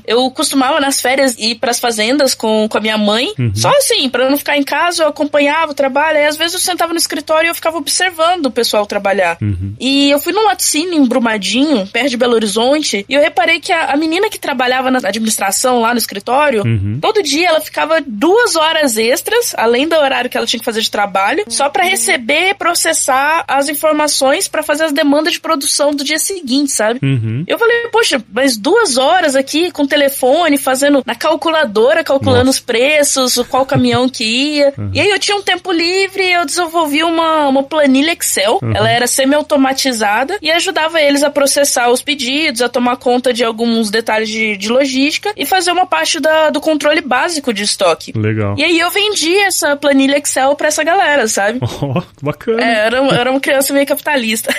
eu 0.06 0.30
costumava 0.32 0.82
nas 0.82 1.00
férias 1.00 1.38
ir 1.40 1.56
pras 1.56 1.80
fazendas 1.80 2.36
com, 2.36 2.68
com 2.68 2.78
a 2.78 2.82
minha 2.82 2.98
mãe. 2.98 3.34
Uhum. 3.40 3.56
Só 3.56 3.70
assim, 3.70 4.10
para 4.10 4.30
não 4.30 4.38
ficar 4.38 4.58
em 4.58 4.64
casa, 4.64 5.04
eu 5.04 5.08
acompanhava 5.08 5.72
o 5.72 5.76
trabalho. 5.76 6.18
Aí 6.18 6.26
às 6.26 6.36
vezes 6.36 6.56
eu 6.56 6.60
sentava 6.60 6.92
no 6.92 7.00
escritório 7.00 7.48
e 7.48 7.50
eu 7.50 7.56
ficava 7.56 7.78
observando 7.78 8.25
incentivando 8.26 8.50
o 8.50 8.52
pessoal 8.52 8.86
trabalhar. 8.86 9.38
Uhum. 9.42 9.76
E 9.80 10.10
eu 10.10 10.20
fui 10.20 10.34
num 10.34 10.46
laticínio 10.46 10.94
em 10.94 11.06
Brumadinho, 11.06 11.88
perto 11.88 12.10
de 12.10 12.18
Belo 12.18 12.34
Horizonte, 12.34 13.06
e 13.08 13.14
eu 13.14 13.22
reparei 13.22 13.60
que 13.60 13.72
a, 13.72 13.92
a 13.92 13.98
menina 13.98 14.30
que 14.30 14.40
trabalhava 14.40 14.90
na 14.90 15.00
administração 15.00 15.82
lá 15.82 15.94
no 15.94 15.98
escritório, 15.98 16.64
uhum. 16.64 17.00
todo 17.02 17.22
dia 17.22 17.50
ela 17.50 17.62
ficava 17.62 18.02
duas 18.06 18.56
horas 18.56 18.98
extras, 18.98 19.54
além 19.58 19.88
do 19.88 19.96
horário 19.96 20.30
que 20.30 20.38
ela 20.38 20.46
tinha 20.46 20.60
que 20.60 20.66
fazer 20.66 20.82
de 20.82 20.92
trabalho, 20.92 21.46
só 21.48 21.70
para 21.70 21.84
receber 21.84 22.50
e 22.50 22.54
processar 22.54 23.44
as 23.48 23.70
informações 23.70 24.48
para 24.48 24.64
fazer 24.64 24.86
as 24.86 24.92
demandas 24.92 25.34
de 25.34 25.40
produção 25.40 25.94
do 25.94 26.04
dia 26.04 26.20
seguinte, 26.20 26.72
sabe? 26.72 27.00
Uhum. 27.04 27.44
Eu 27.48 27.58
falei, 27.60 27.88
poxa, 27.92 28.24
mas 28.34 28.58
duas 28.58 28.98
horas 28.98 29.36
aqui 29.36 29.72
com 29.72 29.84
o 29.84 29.88
telefone, 29.88 30.58
fazendo 30.58 31.04
na 31.06 31.16
calculadora, 31.16 32.04
calculando 32.04 32.46
Nossa. 32.46 32.60
os 32.60 32.66
preços, 32.66 33.36
qual 33.50 33.66
caminhão 33.66 34.08
que 34.10 34.24
ia. 34.24 34.74
Uhum. 34.78 34.92
E 34.94 35.00
aí 35.00 35.10
eu 35.10 35.20
tinha 35.20 35.38
um 35.38 35.42
tempo 35.42 35.72
livre 35.72 36.26
eu 36.32 36.46
desenvolvi 36.46 37.04
uma, 37.04 37.48
uma 37.48 37.64
planilha 37.64 38.15
Excel. 38.16 38.60
Uhum. 38.62 38.76
Ela 38.76 38.90
era 38.90 39.08
semi-automatizada 39.08 40.38
e 40.42 40.52
ajudava 40.52 41.02
eles 41.02 41.24
a 41.24 41.30
processar 41.30 41.90
os 41.90 42.02
pedidos, 42.02 42.62
a 42.62 42.70
tomar 42.70 42.98
conta 42.98 43.34
de 43.34 43.44
alguns 43.44 43.90
detalhes 43.90 44.30
de, 44.30 44.58
de 44.58 44.70
logística 44.70 45.34
e 45.36 45.46
fazer 45.46 45.72
uma 45.72 45.86
parte 45.86 46.20
da, 46.20 46.50
do 46.50 46.62
controle 46.62 47.02
básico 47.02 47.54
de 47.54 47.64
estoque. 47.64 48.12
Legal. 48.16 48.56
E 48.58 48.64
aí 48.64 48.80
eu 48.80 48.90
vendi 48.90 49.36
essa 49.38 49.76
planilha 49.76 50.18
Excel 50.18 50.56
pra 50.56 50.68
essa 50.68 50.84
galera, 50.84 51.28
sabe? 51.28 51.60
Oh, 51.86 52.02
bacana. 52.22 52.64
É, 52.64 52.86
era, 52.86 52.98
era 53.14 53.32
uma 53.32 53.40
criança 53.40 53.74
meio 53.74 53.86
capitalista. 53.86 54.54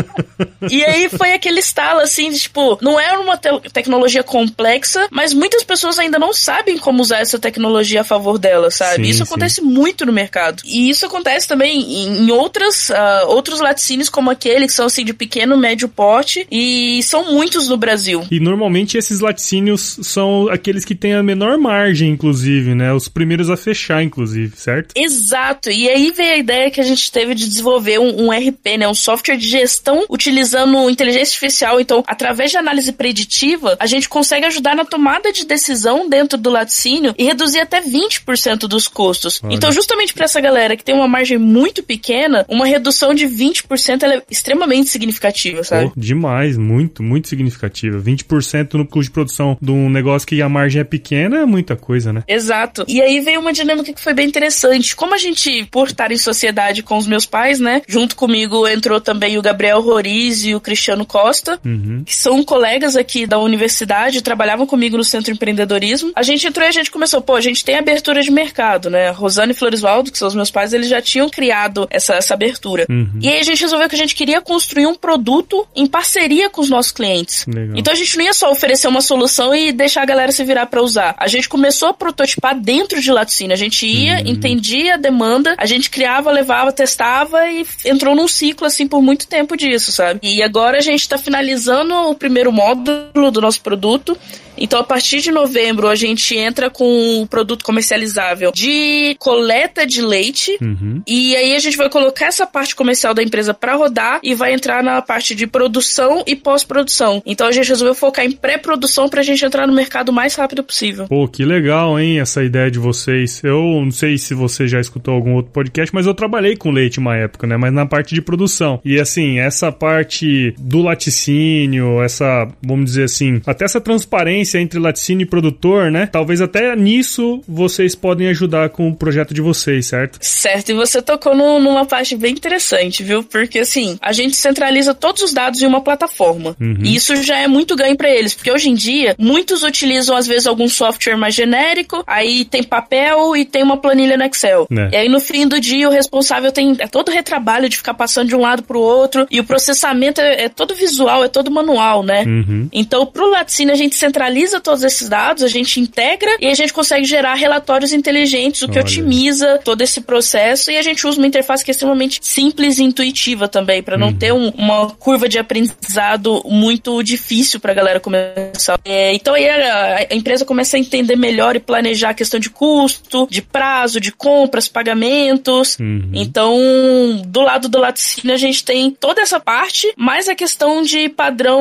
e 0.70 0.84
aí 0.84 1.08
foi 1.08 1.32
aquele 1.32 1.60
estalo, 1.60 2.00
assim, 2.00 2.30
de, 2.30 2.38
tipo, 2.38 2.78
não 2.80 3.00
era 3.00 3.18
uma 3.18 3.36
te 3.36 3.48
tecnologia 3.72 4.22
complexa, 4.22 5.08
mas 5.10 5.32
muitas 5.32 5.64
pessoas 5.64 5.98
ainda 5.98 6.18
não 6.18 6.32
sabem 6.32 6.78
como 6.78 7.02
usar 7.02 7.20
essa 7.20 7.38
tecnologia 7.38 8.02
a 8.02 8.04
favor 8.04 8.38
delas, 8.38 8.74
sabe? 8.74 9.04
Sim, 9.04 9.10
isso 9.10 9.18
sim. 9.18 9.24
acontece 9.24 9.60
muito 9.62 10.04
no 10.04 10.12
mercado. 10.12 10.62
E 10.64 10.90
isso 10.90 11.06
acontece 11.06 11.48
também 11.48 11.80
em, 11.80 12.24
em 12.24 12.30
outras, 12.30 12.81
uh, 12.90 13.28
outros 13.28 13.60
laticínios 13.60 14.08
como 14.08 14.30
aquele, 14.30 14.66
que 14.66 14.72
são, 14.72 14.86
assim, 14.86 15.04
de 15.04 15.12
pequeno, 15.12 15.56
médio 15.56 15.88
porte, 15.88 16.46
e 16.50 17.02
são 17.02 17.32
muitos 17.32 17.68
no 17.68 17.76
Brasil. 17.76 18.26
E 18.30 18.40
normalmente 18.40 18.96
esses 18.96 19.20
laticínios 19.20 19.98
são 20.02 20.48
aqueles 20.48 20.84
que 20.84 20.94
têm 20.94 21.14
a 21.14 21.22
menor 21.22 21.58
margem, 21.58 22.10
inclusive, 22.10 22.74
né? 22.74 22.92
Os 22.92 23.08
primeiros 23.08 23.50
a 23.50 23.56
fechar, 23.56 24.02
inclusive, 24.02 24.56
certo? 24.56 24.92
Exato. 24.96 25.70
E 25.70 25.88
aí 25.88 26.10
veio 26.10 26.34
a 26.34 26.38
ideia 26.38 26.70
que 26.70 26.80
a 26.80 26.84
gente 26.84 27.10
teve 27.10 27.34
de 27.34 27.48
desenvolver 27.48 27.98
um, 27.98 28.26
um 28.26 28.30
RP, 28.30 28.78
né? 28.78 28.88
Um 28.88 28.94
software 28.94 29.36
de 29.36 29.48
gestão 29.48 30.04
utilizando 30.08 30.90
inteligência 30.90 31.34
artificial. 31.34 31.80
Então, 31.80 32.02
através 32.06 32.50
de 32.50 32.56
análise 32.56 32.92
preditiva, 32.92 33.76
a 33.78 33.86
gente 33.86 34.08
consegue 34.08 34.46
ajudar 34.46 34.74
na 34.76 34.84
tomada 34.84 35.32
de 35.32 35.46
decisão 35.46 36.08
dentro 36.08 36.38
do 36.38 36.50
laticínio 36.50 37.14
e 37.18 37.24
reduzir 37.24 37.60
até 37.60 37.80
20% 37.80 38.60
dos 38.68 38.88
custos. 38.88 39.40
Olha. 39.42 39.54
Então, 39.54 39.72
justamente 39.72 40.14
para 40.14 40.24
essa 40.24 40.40
galera 40.40 40.76
que 40.76 40.84
tem 40.84 40.94
uma 40.94 41.08
margem 41.08 41.38
muito 41.38 41.82
pequena, 41.82 42.44
uma 42.48 42.66
redução 42.72 43.14
de 43.14 43.26
20% 43.26 44.02
é 44.02 44.22
extremamente 44.30 44.88
significativa, 44.88 45.62
sabe? 45.62 45.86
Oh, 45.86 45.92
demais, 45.96 46.56
muito, 46.56 47.02
muito 47.02 47.28
significativa. 47.28 47.98
20% 47.98 48.74
no 48.74 48.86
custo 48.86 49.02
de 49.02 49.10
produção 49.10 49.56
de 49.60 49.70
um 49.70 49.88
negócio 49.88 50.26
que 50.26 50.40
a 50.40 50.48
margem 50.48 50.80
é 50.80 50.84
pequena 50.84 51.40
é 51.40 51.46
muita 51.46 51.76
coisa, 51.76 52.12
né? 52.12 52.22
Exato. 52.26 52.84
E 52.88 53.00
aí 53.00 53.20
veio 53.20 53.40
uma 53.40 53.52
dinâmica 53.52 53.92
que 53.92 54.00
foi 54.00 54.14
bem 54.14 54.26
interessante. 54.26 54.96
Como 54.96 55.14
a 55.14 55.18
gente, 55.18 55.64
por 55.70 55.88
estar 55.88 56.10
em 56.10 56.16
sociedade 56.16 56.82
com 56.82 56.96
os 56.96 57.06
meus 57.06 57.26
pais, 57.26 57.60
né? 57.60 57.82
Junto 57.86 58.16
comigo 58.16 58.66
entrou 58.66 59.00
também 59.00 59.38
o 59.38 59.42
Gabriel 59.42 59.80
Roriz 59.80 60.44
e 60.44 60.54
o 60.54 60.60
Cristiano 60.60 61.04
Costa, 61.04 61.58
uhum. 61.64 62.02
que 62.04 62.14
são 62.14 62.42
colegas 62.42 62.96
aqui 62.96 63.26
da 63.26 63.38
universidade, 63.38 64.22
trabalhavam 64.22 64.66
comigo 64.66 64.96
no 64.96 65.04
Centro 65.04 65.26
de 65.26 65.32
Empreendedorismo. 65.32 66.12
A 66.14 66.22
gente 66.22 66.46
entrou 66.46 66.66
e 66.66 66.68
a 66.68 66.72
gente 66.72 66.90
começou, 66.90 67.20
pô, 67.20 67.34
a 67.34 67.40
gente 67.40 67.64
tem 67.64 67.76
abertura 67.76 68.22
de 68.22 68.30
mercado, 68.30 68.88
né? 68.88 69.10
Rosane 69.10 69.52
e 69.52 69.54
Floresvaldo, 69.54 70.10
que 70.10 70.18
são 70.18 70.28
os 70.28 70.34
meus 70.34 70.50
pais, 70.50 70.72
eles 70.72 70.88
já 70.88 71.00
tinham 71.00 71.28
criado 71.28 71.86
essa, 71.90 72.14
essa 72.14 72.34
abertura. 72.34 72.51
Uhum. 72.88 73.18
E 73.20 73.28
aí 73.28 73.40
a 73.40 73.42
gente 73.42 73.60
resolveu 73.60 73.88
que 73.88 73.94
a 73.94 73.98
gente 73.98 74.14
queria 74.14 74.40
construir 74.40 74.86
um 74.86 74.94
produto 74.94 75.66
em 75.74 75.86
parceria 75.86 76.50
com 76.50 76.60
os 76.60 76.70
nossos 76.70 76.92
clientes. 76.92 77.44
Legal. 77.46 77.76
Então 77.76 77.92
a 77.92 77.96
gente 77.96 78.16
não 78.16 78.24
ia 78.24 78.32
só 78.32 78.50
oferecer 78.50 78.88
uma 78.88 79.00
solução 79.00 79.54
e 79.54 79.72
deixar 79.72 80.02
a 80.02 80.06
galera 80.06 80.32
se 80.32 80.44
virar 80.44 80.66
para 80.66 80.82
usar. 80.82 81.14
A 81.18 81.28
gente 81.28 81.48
começou 81.48 81.88
a 81.88 81.94
prototipar 81.94 82.58
dentro 82.58 83.00
de 83.00 83.10
laticínio. 83.10 83.54
A 83.54 83.58
gente 83.58 83.86
ia, 83.86 84.16
uhum. 84.16 84.26
entendia 84.26 84.94
a 84.94 84.96
demanda, 84.96 85.54
a 85.58 85.66
gente 85.66 85.90
criava, 85.90 86.30
levava, 86.30 86.72
testava 86.72 87.46
e 87.48 87.66
entrou 87.84 88.14
num 88.14 88.28
ciclo 88.28 88.66
assim 88.66 88.86
por 88.86 89.02
muito 89.02 89.26
tempo 89.26 89.56
disso, 89.56 89.92
sabe? 89.92 90.20
E 90.22 90.42
agora 90.42 90.78
a 90.78 90.80
gente 90.82 91.08
tá 91.08 91.18
finalizando 91.18 91.94
o 91.94 92.14
primeiro 92.14 92.52
módulo 92.52 93.30
do 93.30 93.40
nosso 93.40 93.60
produto 93.60 94.16
então, 94.56 94.80
a 94.80 94.84
partir 94.84 95.20
de 95.20 95.30
novembro, 95.30 95.88
a 95.88 95.94
gente 95.94 96.36
entra 96.36 96.70
com 96.70 97.22
o 97.22 97.26
produto 97.26 97.64
comercializável 97.64 98.52
de 98.52 99.16
coleta 99.18 99.86
de 99.86 100.02
leite. 100.02 100.56
Uhum. 100.60 101.02
E 101.06 101.34
aí 101.36 101.54
a 101.54 101.58
gente 101.58 101.76
vai 101.76 101.88
colocar 101.88 102.26
essa 102.26 102.46
parte 102.46 102.74
comercial 102.74 103.14
da 103.14 103.22
empresa 103.22 103.54
para 103.54 103.74
rodar 103.74 104.20
e 104.22 104.34
vai 104.34 104.52
entrar 104.52 104.82
na 104.82 105.00
parte 105.02 105.34
de 105.34 105.46
produção 105.46 106.22
e 106.26 106.36
pós-produção. 106.36 107.22
Então, 107.24 107.46
a 107.46 107.52
gente 107.52 107.68
resolveu 107.68 107.94
focar 107.94 108.24
em 108.24 108.32
pré-produção 108.32 109.08
pra 109.08 109.22
gente 109.22 109.44
entrar 109.44 109.66
no 109.66 109.72
mercado 109.72 110.10
o 110.10 110.12
mais 110.12 110.34
rápido 110.34 110.62
possível. 110.62 111.06
Pô, 111.08 111.26
que 111.26 111.44
legal, 111.44 111.98
hein, 111.98 112.20
essa 112.20 112.42
ideia 112.44 112.70
de 112.70 112.78
vocês. 112.78 113.42
Eu 113.42 113.62
não 113.82 113.90
sei 113.90 114.18
se 114.18 114.34
você 114.34 114.66
já 114.66 114.80
escutou 114.80 115.14
algum 115.14 115.34
outro 115.34 115.52
podcast, 115.52 115.94
mas 115.94 116.06
eu 116.06 116.14
trabalhei 116.14 116.56
com 116.56 116.70
leite 116.70 116.98
uma 116.98 117.16
época, 117.16 117.46
né? 117.46 117.56
Mas 117.56 117.72
na 117.72 117.86
parte 117.86 118.14
de 118.14 118.22
produção. 118.22 118.80
E 118.84 119.00
assim, 119.00 119.38
essa 119.38 119.72
parte 119.72 120.54
do 120.58 120.82
laticínio, 120.82 122.02
essa, 122.02 122.48
vamos 122.62 122.86
dizer 122.86 123.04
assim, 123.04 123.40
até 123.46 123.64
essa 123.64 123.80
transparência 123.80 124.41
entre 124.54 124.78
laticínio 124.78 125.24
e 125.24 125.28
produtor, 125.28 125.90
né? 125.90 126.06
Talvez 126.06 126.40
até 126.40 126.74
nisso 126.76 127.42
vocês 127.46 127.94
podem 127.94 128.28
ajudar 128.28 128.70
com 128.70 128.88
o 128.88 128.94
projeto 128.94 129.34
de 129.34 129.40
vocês, 129.40 129.86
certo? 129.86 130.18
Certo, 130.20 130.70
e 130.70 130.74
você 130.74 131.00
tocou 131.00 131.34
no, 131.34 131.58
numa 131.60 131.84
parte 131.84 132.16
bem 132.16 132.32
interessante, 132.32 133.02
viu? 133.02 133.22
Porque 133.22 133.60
assim, 133.60 133.98
a 134.00 134.12
gente 134.12 134.36
centraliza 134.36 134.94
todos 134.94 135.22
os 135.22 135.32
dados 135.32 135.62
em 135.62 135.66
uma 135.66 135.80
plataforma. 135.80 136.56
Uhum. 136.60 136.78
E 136.82 136.94
isso 136.94 137.16
já 137.22 137.38
é 137.38 137.46
muito 137.46 137.76
ganho 137.76 137.96
para 137.96 138.10
eles, 138.10 138.34
porque 138.34 138.50
hoje 138.50 138.68
em 138.68 138.74
dia 138.74 139.14
muitos 139.18 139.62
utilizam 139.62 140.16
às 140.16 140.26
vezes 140.26 140.46
algum 140.46 140.68
software 140.68 141.16
mais 141.16 141.34
genérico, 141.34 142.02
aí 142.06 142.44
tem 142.44 142.62
papel 142.62 143.36
e 143.36 143.44
tem 143.44 143.62
uma 143.62 143.76
planilha 143.76 144.16
no 144.16 144.24
Excel. 144.24 144.66
É. 144.70 144.90
E 144.92 144.96
aí 144.96 145.08
no 145.08 145.20
fim 145.20 145.46
do 145.46 145.60
dia 145.60 145.88
o 145.88 145.92
responsável 145.92 146.50
tem 146.52 146.76
é 146.78 146.86
todo 146.86 147.08
o 147.08 147.12
retrabalho 147.12 147.68
de 147.68 147.76
ficar 147.76 147.94
passando 147.94 148.28
de 148.28 148.36
um 148.36 148.40
lado 148.40 148.62
pro 148.62 148.80
outro 148.80 149.26
e 149.30 149.40
o 149.40 149.44
processamento 149.44 150.20
é, 150.20 150.44
é 150.44 150.48
todo 150.48 150.74
visual, 150.74 151.24
é 151.24 151.28
todo 151.28 151.50
manual, 151.50 152.02
né? 152.02 152.24
Uhum. 152.24 152.68
Então 152.72 153.06
pro 153.06 153.30
laticínio 153.30 153.72
a 153.72 153.76
gente 153.76 153.94
centraliza 153.94 154.31
analisa 154.32 154.60
todos 154.60 154.82
esses 154.82 155.08
dados, 155.08 155.42
a 155.42 155.48
gente 155.48 155.78
integra 155.78 156.30
e 156.40 156.46
a 156.46 156.54
gente 156.54 156.72
consegue 156.72 157.04
gerar 157.04 157.34
relatórios 157.34 157.92
inteligentes, 157.92 158.62
o 158.62 158.68
que 158.68 158.78
Olha. 158.78 158.82
otimiza 158.82 159.60
todo 159.62 159.82
esse 159.82 160.00
processo 160.00 160.70
e 160.70 160.78
a 160.78 160.82
gente 160.82 161.06
usa 161.06 161.18
uma 161.18 161.26
interface 161.26 161.62
que 161.64 161.70
é 161.70 161.72
extremamente 161.72 162.18
simples 162.22 162.78
e 162.78 162.84
intuitiva 162.84 163.46
também, 163.46 163.82
para 163.82 163.98
não 163.98 164.08
uhum. 164.08 164.16
ter 164.16 164.32
um, 164.32 164.48
uma 164.50 164.90
curva 164.90 165.28
de 165.28 165.38
aprendizado 165.38 166.42
muito 166.46 167.02
difícil 167.02 167.60
para 167.60 167.72
a 167.72 167.74
galera 167.74 168.00
começar. 168.00 168.80
É, 168.84 169.14
então 169.14 169.34
aí 169.34 169.48
a, 169.48 170.06
a, 170.10 170.14
empresa 170.14 170.44
começa 170.44 170.76
a 170.76 170.80
entender 170.80 171.16
melhor 171.16 171.54
e 171.54 171.60
planejar 171.60 172.10
a 172.10 172.14
questão 172.14 172.40
de 172.40 172.48
custo, 172.48 173.28
de 173.30 173.42
prazo, 173.42 174.00
de 174.00 174.10
compras, 174.12 174.66
pagamentos. 174.66 175.78
Uhum. 175.78 176.10
Então, 176.14 177.22
do 177.26 177.42
lado 177.42 177.68
do 177.68 177.78
laticínio 177.78 178.34
a 178.34 178.38
gente 178.38 178.64
tem 178.64 178.90
toda 178.90 179.20
essa 179.20 179.38
parte, 179.38 179.92
mais 179.96 180.28
a 180.28 180.34
questão 180.34 180.82
de 180.82 181.08
padrão 181.08 181.60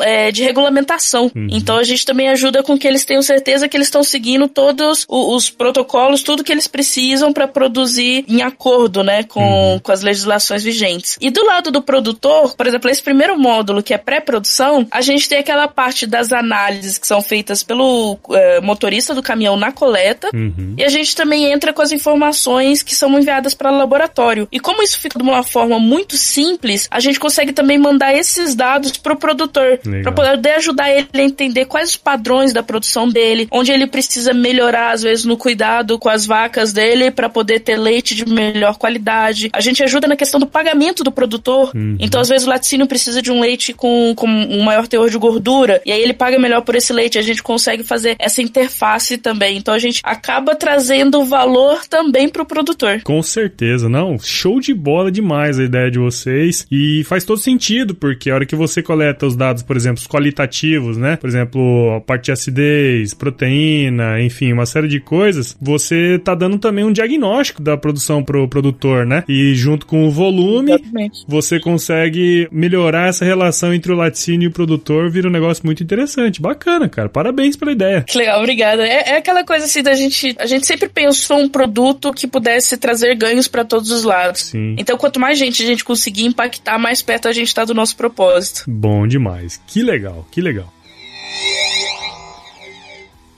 é, 0.00 0.30
de 0.30 0.42
regulamentação. 0.44 1.30
Uhum. 1.34 1.48
Então 1.50 1.78
a 1.78 1.82
gente 1.82 1.95
gente 1.96 2.06
também 2.06 2.28
ajuda 2.28 2.62
com 2.62 2.78
que 2.78 2.86
eles 2.86 3.04
tenham 3.04 3.22
certeza 3.22 3.68
que 3.68 3.76
eles 3.76 3.86
estão 3.88 4.04
seguindo 4.04 4.46
todos 4.46 5.04
os, 5.08 5.34
os, 5.36 5.50
protocolos, 5.50 6.22
tudo 6.22 6.44
que 6.44 6.52
eles 6.52 6.68
precisam 6.68 7.32
para 7.32 7.48
produzir 7.48 8.24
em 8.28 8.42
acordo, 8.42 9.02
né, 9.02 9.24
com, 9.24 9.40
uhum. 9.42 9.78
com 9.80 9.90
as 9.90 10.02
legislações 10.02 10.62
vigentes. 10.62 11.16
E 11.20 11.30
do 11.30 11.44
lado 11.44 11.70
do 11.70 11.82
produtor, 11.82 12.54
por 12.54 12.66
exemplo, 12.66 12.90
esse 12.90 13.02
primeiro 13.02 13.38
módulo 13.38 13.82
que 13.82 13.94
é 13.94 13.98
pré-produção, 13.98 14.86
a 14.90 15.00
gente 15.00 15.28
tem 15.28 15.38
aquela 15.38 15.66
parte 15.66 16.06
das 16.06 16.32
análises 16.32 16.98
que 16.98 17.06
são 17.06 17.22
feitas 17.22 17.62
pelo 17.62 18.18
é, 18.30 18.60
motorista 18.60 19.14
do 19.14 19.22
caminhão 19.22 19.56
na 19.56 19.72
coleta 19.72 20.28
uhum. 20.34 20.74
e 20.76 20.84
a 20.84 20.88
gente 20.88 21.16
também 21.16 21.50
entra 21.50 21.72
com 21.72 21.80
as 21.80 21.92
informações 21.92 22.82
que 22.82 22.94
são 22.94 23.18
enviadas 23.18 23.54
para 23.54 23.72
o 23.72 23.76
laboratório. 23.76 24.46
E 24.52 24.60
como 24.60 24.82
isso 24.82 25.00
fica 25.00 25.18
de 25.18 25.24
uma 25.24 25.42
forma 25.42 25.78
muito 25.78 26.16
simples, 26.16 26.86
a 26.90 27.00
gente 27.00 27.18
consegue 27.18 27.52
também 27.52 27.78
mandar 27.78 28.14
esses 28.14 28.54
dados 28.54 28.96
para 28.98 29.14
o 29.14 29.16
produtor 29.16 29.78
para 30.02 30.12
poder 30.12 30.50
ajudar 30.56 30.90
ele 30.90 31.08
a 31.14 31.22
entender 31.22 31.64
quais 31.64 31.85
quais 31.86 31.90
os 31.90 31.96
padrões 31.96 32.52
da 32.52 32.62
produção 32.62 33.08
dele, 33.08 33.46
onde 33.50 33.70
ele 33.70 33.86
precisa 33.86 34.34
melhorar, 34.34 34.92
às 34.92 35.02
vezes, 35.02 35.24
no 35.24 35.36
cuidado 35.36 35.98
com 35.98 36.08
as 36.08 36.26
vacas 36.26 36.72
dele 36.72 37.10
para 37.10 37.28
poder 37.28 37.60
ter 37.60 37.76
leite 37.76 38.14
de 38.14 38.26
melhor 38.26 38.76
qualidade. 38.76 39.50
A 39.52 39.60
gente 39.60 39.82
ajuda 39.82 40.08
na 40.08 40.16
questão 40.16 40.40
do 40.40 40.46
pagamento 40.46 41.04
do 41.04 41.12
produtor. 41.12 41.70
Uhum. 41.74 41.96
Então, 41.98 42.20
às 42.20 42.28
vezes, 42.28 42.46
o 42.46 42.50
laticínio 42.50 42.86
precisa 42.86 43.22
de 43.22 43.30
um 43.30 43.40
leite 43.40 43.72
com, 43.72 44.12
com 44.14 44.26
um 44.26 44.62
maior 44.62 44.86
teor 44.86 45.08
de 45.08 45.18
gordura, 45.18 45.80
e 45.86 45.92
aí 45.92 46.02
ele 46.02 46.12
paga 46.12 46.38
melhor 46.38 46.62
por 46.62 46.74
esse 46.74 46.92
leite. 46.92 47.18
A 47.18 47.22
gente 47.22 47.42
consegue 47.42 47.84
fazer 47.84 48.16
essa 48.18 48.42
interface 48.42 49.16
também. 49.18 49.56
Então, 49.56 49.72
a 49.72 49.78
gente 49.78 50.00
acaba 50.02 50.54
trazendo 50.54 51.24
valor 51.24 51.86
também 51.86 52.28
pro 52.28 52.44
produtor. 52.44 53.02
Com 53.02 53.22
certeza, 53.22 53.88
não. 53.88 54.18
Show 54.18 54.60
de 54.60 54.74
bola 54.74 55.10
demais 55.12 55.58
a 55.58 55.64
ideia 55.64 55.90
de 55.90 55.98
vocês. 55.98 56.66
E 56.70 57.04
faz 57.04 57.24
todo 57.24 57.38
sentido, 57.38 57.94
porque 57.94 58.30
a 58.30 58.34
hora 58.34 58.46
que 58.46 58.56
você 58.56 58.82
coleta 58.82 59.26
os 59.26 59.36
dados, 59.36 59.62
por 59.62 59.76
exemplo, 59.76 60.00
os 60.00 60.06
qualitativos, 60.06 60.96
né? 60.96 61.16
Por 61.16 61.28
exemplo, 61.28 61.75
a 61.96 62.00
parte 62.00 62.26
de 62.26 62.32
acidez, 62.32 63.14
proteína, 63.14 64.20
enfim, 64.20 64.52
uma 64.52 64.66
série 64.66 64.88
de 64.88 65.00
coisas, 65.00 65.56
você 65.60 66.18
tá 66.18 66.34
dando 66.34 66.58
também 66.58 66.84
um 66.84 66.92
diagnóstico 66.92 67.62
da 67.62 67.76
produção 67.76 68.22
pro 68.22 68.48
produtor, 68.48 69.06
né? 69.06 69.24
E 69.28 69.54
junto 69.54 69.86
com 69.86 70.06
o 70.06 70.10
volume, 70.10 70.72
Exatamente. 70.72 71.24
você 71.26 71.60
consegue 71.60 72.48
melhorar 72.50 73.08
essa 73.08 73.24
relação 73.24 73.72
entre 73.72 73.92
o 73.92 73.96
laticínio 73.96 74.46
e 74.46 74.48
o 74.48 74.52
produtor, 74.52 75.10
vira 75.10 75.28
um 75.28 75.32
negócio 75.32 75.64
muito 75.64 75.82
interessante. 75.82 76.40
Bacana, 76.40 76.88
cara. 76.88 77.08
Parabéns 77.08 77.56
pela 77.56 77.72
ideia. 77.72 78.02
Que 78.02 78.18
legal, 78.18 78.40
obrigada. 78.40 78.86
É, 78.86 79.10
é 79.10 79.16
aquela 79.16 79.44
coisa 79.44 79.64
assim 79.64 79.82
da 79.82 79.94
gente. 79.94 80.34
A 80.38 80.46
gente 80.46 80.66
sempre 80.66 80.88
pensou 80.88 81.38
um 81.38 81.48
produto 81.48 82.12
que 82.12 82.26
pudesse 82.26 82.76
trazer 82.76 83.14
ganhos 83.14 83.48
para 83.48 83.64
todos 83.64 83.90
os 83.90 84.04
lados. 84.04 84.42
Sim. 84.42 84.76
Então, 84.78 84.96
quanto 84.96 85.20
mais 85.20 85.38
gente 85.38 85.62
a 85.62 85.66
gente 85.66 85.84
conseguir 85.84 86.24
impactar, 86.24 86.78
mais 86.78 87.02
perto 87.02 87.28
a 87.28 87.32
gente 87.32 87.54
tá 87.54 87.64
do 87.64 87.74
nosso 87.74 87.96
propósito. 87.96 88.64
Bom 88.66 89.06
demais. 89.06 89.60
Que 89.66 89.82
legal, 89.82 90.26
que 90.30 90.40
legal. 90.40 90.75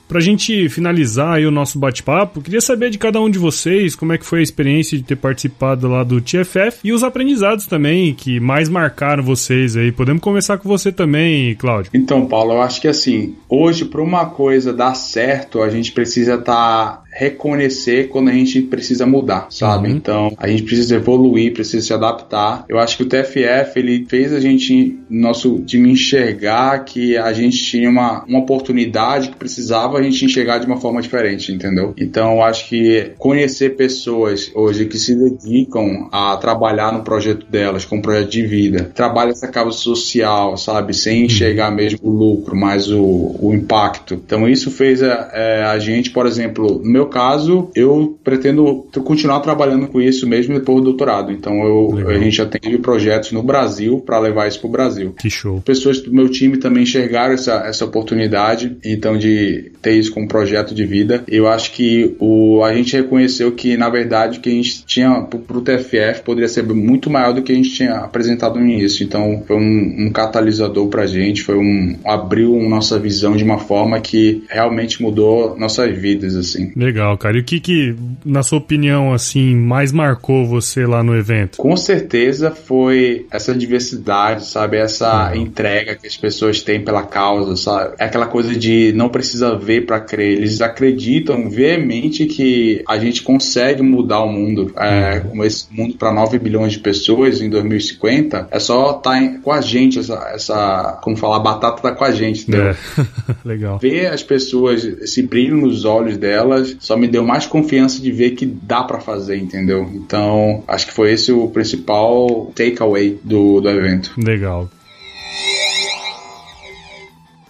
Pra 0.09 0.21
gente 0.21 0.71
finalizar 0.71 1.39
o 1.41 1.51
nosso 1.51 1.79
bate-papo, 1.79 2.41
queria 2.41 2.63
saber 2.63 2.89
de 2.89 2.97
cada 2.97 3.21
um 3.21 3.29
de 3.29 3.39
vocês 3.39 3.95
como 3.95 4.15
é 4.15 4.19
que 4.19 4.25
foi 4.25 4.41
a 4.41 4.43
experiência 4.43 4.97
de 4.97 5.05
ter 5.05 5.17
participado 5.17 5.87
lá 5.87 6.03
do 6.03 6.19
TFF 6.19 6.81
e 6.83 6.95
os 6.95 7.05
aprendizados 7.05 7.67
também 7.67 8.15
que 8.15 8.41
mais 8.41 8.71
marcaram 8.71 9.23
vocês 9.23 9.77
aí. 9.77 9.93
Podemos 9.93 10.23
começar 10.23 10.57
com 10.57 10.67
você 10.67 10.91
também, 10.91 11.55
Cláudio. 11.57 11.91
Então, 11.93 12.25
Paulo, 12.25 12.55
eu 12.55 12.63
acho 12.63 12.81
que 12.81 12.89
assim, 12.89 13.37
hoje 13.51 13.85
para 13.85 14.01
uma 14.01 14.25
coisa 14.25 14.73
dar 14.73 14.95
certo, 14.95 15.61
a 15.61 15.69
gente 15.69 15.93
precisa 15.93 16.37
estar 16.37 16.55
tá 16.55 17.03
reconhecer 17.19 18.09
quando 18.09 18.29
a 18.29 18.33
gente 18.33 18.63
precisa 18.63 19.05
mudar, 19.05 19.49
sabe? 19.51 19.89
Uhum. 19.89 19.97
Então, 19.97 20.33
a 20.39 20.47
gente 20.47 20.63
precisa 20.63 20.95
evoluir, 20.95 21.53
precisa 21.53 21.85
se 21.85 21.93
adaptar. 21.93 22.65
Eu 22.69 22.79
acho 22.79 22.97
que 22.97 23.03
o 23.03 23.07
TFF, 23.07 23.77
ele 23.77 24.07
fez 24.09 24.33
a 24.33 24.39
gente, 24.39 24.97
nosso 25.11 25.59
time 25.63 25.91
enxergar 25.91 26.85
que 26.85 27.17
a 27.17 27.33
gente 27.33 27.59
tinha 27.59 27.91
uma, 27.91 28.25
uma 28.25 28.39
oportunidade 28.39 29.31
que 29.31 29.37
precisava 29.37 29.99
a 29.99 30.03
gente 30.03 30.25
enxergar 30.25 30.59
de 30.59 30.67
uma 30.67 30.81
forma 30.81 31.03
diferente, 31.03 31.51
entendeu? 31.51 31.93
Então, 31.99 32.35
eu 32.35 32.43
acho 32.43 32.69
que 32.69 33.11
conhecer 33.19 33.71
pessoas 33.71 34.53
hoje 34.55 34.87
que 34.87 34.97
se 34.97 35.17
dedicam 35.17 36.09
a 36.13 36.37
trabalhar 36.37 36.93
no 36.93 37.03
projeto 37.03 37.47
delas, 37.47 37.85
com 37.85 37.97
um 37.97 38.03
projeto 38.03 38.31
de 38.31 38.47
vida, 38.47 38.93
trabalha 38.95 39.31
essa 39.31 39.49
causa 39.49 39.77
social, 39.77 40.57
sabe? 40.57 40.95
Sem 40.95 41.19
uhum. 41.19 41.27
enxergar 41.27 41.73
mesmo 41.73 41.99
o 42.01 42.11
lucro, 42.11 42.55
mas 42.55 42.89
o, 42.89 43.35
o 43.41 43.53
impacto. 43.53 44.15
Então, 44.15 44.49
isso 44.49 44.71
fez 44.71 45.03
a, 45.03 45.31
é, 45.33 45.65
a 45.65 45.81
gente, 45.81 46.13
por 46.13 46.25
exemplo, 46.25 46.81
no 46.85 46.89
meu 46.89 47.08
caso, 47.09 47.71
eu 47.75 48.19
pretendo 48.23 48.87
continuar 49.05 49.41
trabalhando 49.41 49.87
com 49.87 50.01
isso 50.01 50.27
mesmo 50.27 50.55
depois 50.55 50.79
do 50.79 50.85
doutorado. 50.85 51.33
Então, 51.33 51.63
eu, 51.65 52.09
a 52.09 52.19
gente 52.19 52.37
já 52.37 52.47
teve 52.47 52.79
projetos 52.79 53.33
no 53.33 53.43
Brasil 53.43 54.03
para 54.05 54.19
levar 54.19 54.49
isso 54.49 54.61
para 54.61 54.69
o 54.69 54.73
Brasil. 54.73 55.15
Que 55.19 55.31
show. 55.31 55.61
Pessoas 55.61 56.01
do 56.01 56.13
meu 56.13 56.29
time 56.29 56.57
também 56.57 56.83
enxergaram 56.83 57.35
essa, 57.35 57.65
essa 57.67 57.85
oportunidade, 57.85 58.77
então, 58.85 59.17
de 59.17 59.73
ter 59.83 59.93
isso 59.93 60.13
como 60.13 60.29
projeto 60.29 60.75
de 60.75 60.85
vida. 60.85 61.25
Eu 61.29 61.49
acho 61.49 61.73
que 61.73 62.17
o, 62.19 62.63
a 62.63 62.75
gente 62.75 62.97
reconheceu 62.97 63.53
que, 63.53 63.77
na 63.77 63.89
verdade, 63.89 64.39
o 64.39 64.41
que 64.41 64.49
a 64.49 64.53
gente 64.53 64.85
tinha 64.85 65.23
para 65.23 65.59
o 65.59 65.61
TFF 65.61 66.23
poderia 66.25 66.49
ser 66.49 66.63
muito 66.63 67.11
maior 67.11 67.33
do 67.33 67.43
que 67.43 67.53
a 67.53 67.55
gente 67.55 67.71
tinha 67.71 67.97
apresentado 67.97 68.59
no 68.59 68.67
início. 68.67 69.05
Então, 69.05 69.43
foi 69.47 69.57
um, 69.57 70.07
um 70.07 70.11
catalisador 70.11 70.87
para 70.89 71.03
a 71.03 71.07
gente, 71.07 71.43
foi 71.43 71.57
um 71.57 71.97
abriu 72.05 72.59
nossa 72.69 72.99
visão 72.99 73.37
de 73.37 73.45
uma 73.45 73.59
forma 73.59 74.01
que 74.01 74.43
realmente 74.49 75.03
mudou 75.03 75.57
nossas 75.59 75.97
vidas, 75.97 76.37
assim. 76.37 76.73
Legal, 76.77 76.98
cara. 77.19 77.37
E 77.37 77.41
o 77.41 77.45
que 77.45 77.61
que, 77.61 77.97
na 78.25 78.43
sua 78.43 78.59
opinião, 78.59 79.13
assim, 79.13 79.55
mais 79.55 79.93
marcou 79.93 80.47
você 80.47 80.87
lá 80.87 81.03
no 81.03 81.17
evento? 81.17 81.59
Com 81.59 81.77
certeza 81.77 82.51
foi 82.51 83.27
essa 83.31 83.55
diversidade, 83.55 84.47
sabe? 84.47 84.77
Essa 84.77 85.31
uhum. 85.31 85.43
entrega 85.43 85.95
que 85.95 86.07
as 86.07 86.17
pessoas 86.17 86.63
têm 86.63 86.83
pela 86.83 87.03
causa, 87.03 87.57
sabe? 87.57 87.95
É 87.99 88.05
aquela 88.05 88.27
coisa 88.27 88.55
de 88.55 88.93
não 88.95 89.09
precisa 89.09 89.57
ver 89.57 89.87
para 89.87 90.01
crer. 90.01 90.39
Eles 90.39 90.61
acreditam 90.61 91.49
veemente 91.49 92.27
que 92.27 92.83
a 92.89 92.99
gente 92.99 93.23
consegue 93.23 93.83
mudar 93.83 94.23
o 94.23 94.33
mundo. 94.33 94.73
É, 94.77 95.23
uhum. 95.33 95.45
esse 95.45 95.67
mundo 95.71 95.97
para 95.97 96.13
9 96.13 96.39
bilhões 96.39 96.73
de 96.73 96.79
pessoas 96.79 97.41
em 97.41 97.51
2050, 97.51 98.49
é 98.51 98.59
só 98.59 98.97
estar 98.97 99.21
tá 99.21 99.39
com 99.43 99.53
a 99.53 99.61
gente, 99.61 99.99
essa, 99.99 100.31
essa, 100.35 100.99
como 101.03 101.17
falar, 101.17 101.37
a 101.37 101.41
batata 101.41 101.83
tá 101.83 101.93
com 101.93 102.05
a 102.05 102.11
gente, 102.11 102.43
entendeu? 102.43 102.71
É. 102.71 102.77
Legal. 103.45 103.79
Ver 103.79 104.07
as 104.07 104.23
pessoas, 104.23 104.85
esse 104.85 105.23
brilho 105.23 105.57
nos 105.57 105.85
olhos 105.85 106.17
delas, 106.17 106.77
só 106.89 106.97
me 106.97 107.07
deu 107.07 107.23
mais 107.23 107.45
confiança 107.45 108.01
de 108.01 108.11
ver 108.11 108.31
que 108.31 108.47
dá 108.47 108.83
para 108.83 108.99
fazer, 108.99 109.37
entendeu? 109.37 109.91
Então, 109.93 110.65
acho 110.67 110.87
que 110.87 110.93
foi 110.95 111.13
esse 111.13 111.31
o 111.31 111.47
principal 111.49 112.51
takeaway 112.55 113.21
do, 113.23 113.61
do 113.61 113.69
evento. 113.69 114.15
Legal. 114.17 114.71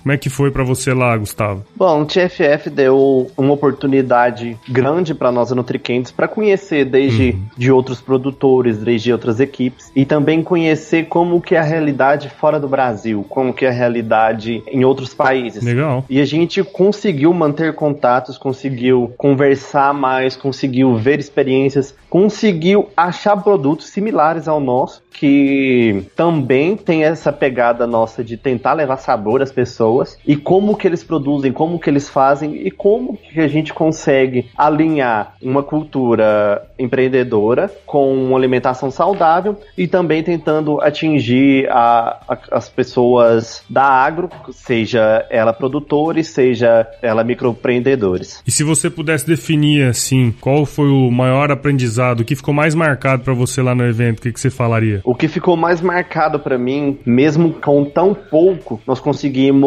Como 0.08 0.14
é 0.14 0.16
que 0.16 0.30
foi 0.30 0.50
para 0.50 0.64
você 0.64 0.94
lá, 0.94 1.14
Gustavo? 1.18 1.66
Bom, 1.76 2.00
o 2.00 2.06
TFF 2.06 2.70
deu 2.70 3.30
uma 3.36 3.52
oportunidade 3.52 4.56
grande 4.66 5.14
para 5.14 5.30
nós 5.30 5.50
nutriquentes 5.50 6.10
para 6.10 6.26
conhecer 6.26 6.86
desde 6.86 7.32
uhum. 7.32 7.42
de 7.54 7.70
outros 7.70 8.00
produtores, 8.00 8.78
desde 8.78 9.12
outras 9.12 9.38
equipes 9.38 9.92
e 9.94 10.06
também 10.06 10.42
conhecer 10.42 11.08
como 11.08 11.42
que 11.42 11.54
é 11.54 11.58
a 11.58 11.62
realidade 11.62 12.30
fora 12.30 12.58
do 12.58 12.66
Brasil, 12.66 13.22
como 13.28 13.52
que 13.52 13.66
é 13.66 13.68
a 13.68 13.70
realidade 13.70 14.62
em 14.68 14.82
outros 14.82 15.12
países. 15.12 15.62
Legal. 15.62 16.02
E 16.08 16.22
a 16.22 16.24
gente 16.24 16.64
conseguiu 16.64 17.34
manter 17.34 17.74
contatos, 17.74 18.38
conseguiu 18.38 19.12
conversar 19.18 19.92
mais, 19.92 20.34
conseguiu 20.34 20.96
ver 20.96 21.18
experiências, 21.20 21.94
conseguiu 22.08 22.88
achar 22.96 23.36
produtos 23.36 23.88
similares 23.88 24.48
ao 24.48 24.58
nosso 24.58 25.02
que 25.18 26.04
também 26.14 26.76
tem 26.76 27.02
essa 27.02 27.32
pegada 27.32 27.88
nossa 27.88 28.22
de 28.22 28.36
tentar 28.36 28.74
levar 28.74 28.98
sabor 28.98 29.42
às 29.42 29.50
pessoas 29.50 29.97
e 30.26 30.36
como 30.36 30.76
que 30.76 30.86
eles 30.86 31.02
produzem, 31.02 31.52
como 31.52 31.78
que 31.78 31.90
eles 31.90 32.08
fazem 32.08 32.66
e 32.66 32.70
como 32.70 33.16
que 33.16 33.40
a 33.40 33.48
gente 33.48 33.72
consegue 33.72 34.46
alinhar 34.56 35.34
uma 35.42 35.62
cultura 35.62 36.66
empreendedora 36.78 37.70
com 37.86 38.12
uma 38.12 38.36
alimentação 38.36 38.90
saudável 38.90 39.56
e 39.76 39.86
também 39.86 40.22
tentando 40.22 40.80
atingir 40.80 41.68
a, 41.70 42.20
a, 42.28 42.38
as 42.52 42.68
pessoas 42.68 43.62
da 43.68 43.84
agro, 43.84 44.28
seja 44.52 45.26
ela 45.30 45.52
produtores, 45.52 46.28
seja 46.28 46.86
ela 47.02 47.24
microempreendedores. 47.24 48.42
E 48.46 48.50
se 48.50 48.62
você 48.62 48.88
pudesse 48.88 49.26
definir 49.26 49.88
assim, 49.88 50.34
qual 50.40 50.64
foi 50.64 50.88
o 50.88 51.10
maior 51.10 51.50
aprendizado, 51.50 52.20
o 52.20 52.24
que 52.24 52.36
ficou 52.36 52.54
mais 52.54 52.74
marcado 52.74 53.22
para 53.22 53.34
você 53.34 53.62
lá 53.62 53.74
no 53.74 53.84
evento, 53.84 54.18
o 54.18 54.22
que, 54.22 54.32
que 54.32 54.40
você 54.40 54.50
falaria? 54.50 55.00
O 55.04 55.14
que 55.14 55.28
ficou 55.28 55.56
mais 55.56 55.80
marcado 55.80 56.38
para 56.38 56.58
mim, 56.58 56.98
mesmo 57.04 57.52
com 57.52 57.84
tão 57.84 58.14
pouco, 58.14 58.80
nós 58.86 59.00
conseguimos 59.00 59.58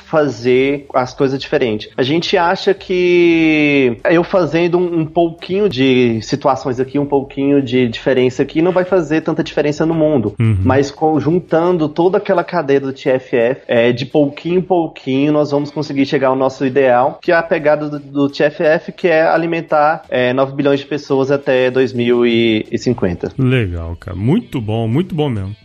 fazer 0.00 0.86
as 0.94 1.12
coisas 1.12 1.38
diferentes. 1.38 1.90
A 1.96 2.02
gente 2.02 2.36
acha 2.36 2.72
que 2.72 3.98
eu 4.10 4.24
fazendo 4.24 4.78
um, 4.78 5.00
um 5.00 5.06
pouquinho 5.06 5.68
de 5.68 6.20
situações 6.22 6.80
aqui, 6.80 6.98
um 6.98 7.06
pouquinho 7.06 7.62
de 7.62 7.88
diferença 7.88 8.42
aqui, 8.42 8.62
não 8.62 8.72
vai 8.72 8.84
fazer 8.84 9.20
tanta 9.20 9.44
diferença 9.44 9.84
no 9.84 9.94
mundo. 9.94 10.34
Uhum. 10.38 10.58
Mas 10.64 10.94
juntando 11.18 11.88
toda 11.88 12.18
aquela 12.18 12.44
cadeia 12.44 12.80
do 12.80 12.92
TFF, 12.92 13.62
é, 13.66 13.92
de 13.92 14.06
pouquinho 14.06 14.58
em 14.58 14.62
pouquinho, 14.62 15.32
nós 15.32 15.50
vamos 15.50 15.70
conseguir 15.70 16.06
chegar 16.06 16.28
ao 16.28 16.36
nosso 16.36 16.64
ideal, 16.64 17.18
que 17.20 17.32
é 17.32 17.34
a 17.34 17.42
pegada 17.42 17.88
do, 17.88 17.98
do 17.98 18.28
TFF, 18.28 18.92
que 18.92 19.08
é 19.08 19.22
alimentar 19.22 20.04
é, 20.08 20.32
9 20.32 20.54
bilhões 20.54 20.80
de 20.80 20.86
pessoas 20.86 21.30
até 21.30 21.70
2050. 21.70 23.32
Legal, 23.38 23.96
cara. 24.00 24.16
Muito 24.16 24.60
bom 24.60 24.78
bom, 24.78 24.86
muito 24.86 25.14
bom 25.14 25.28
mesmo. 25.28 25.56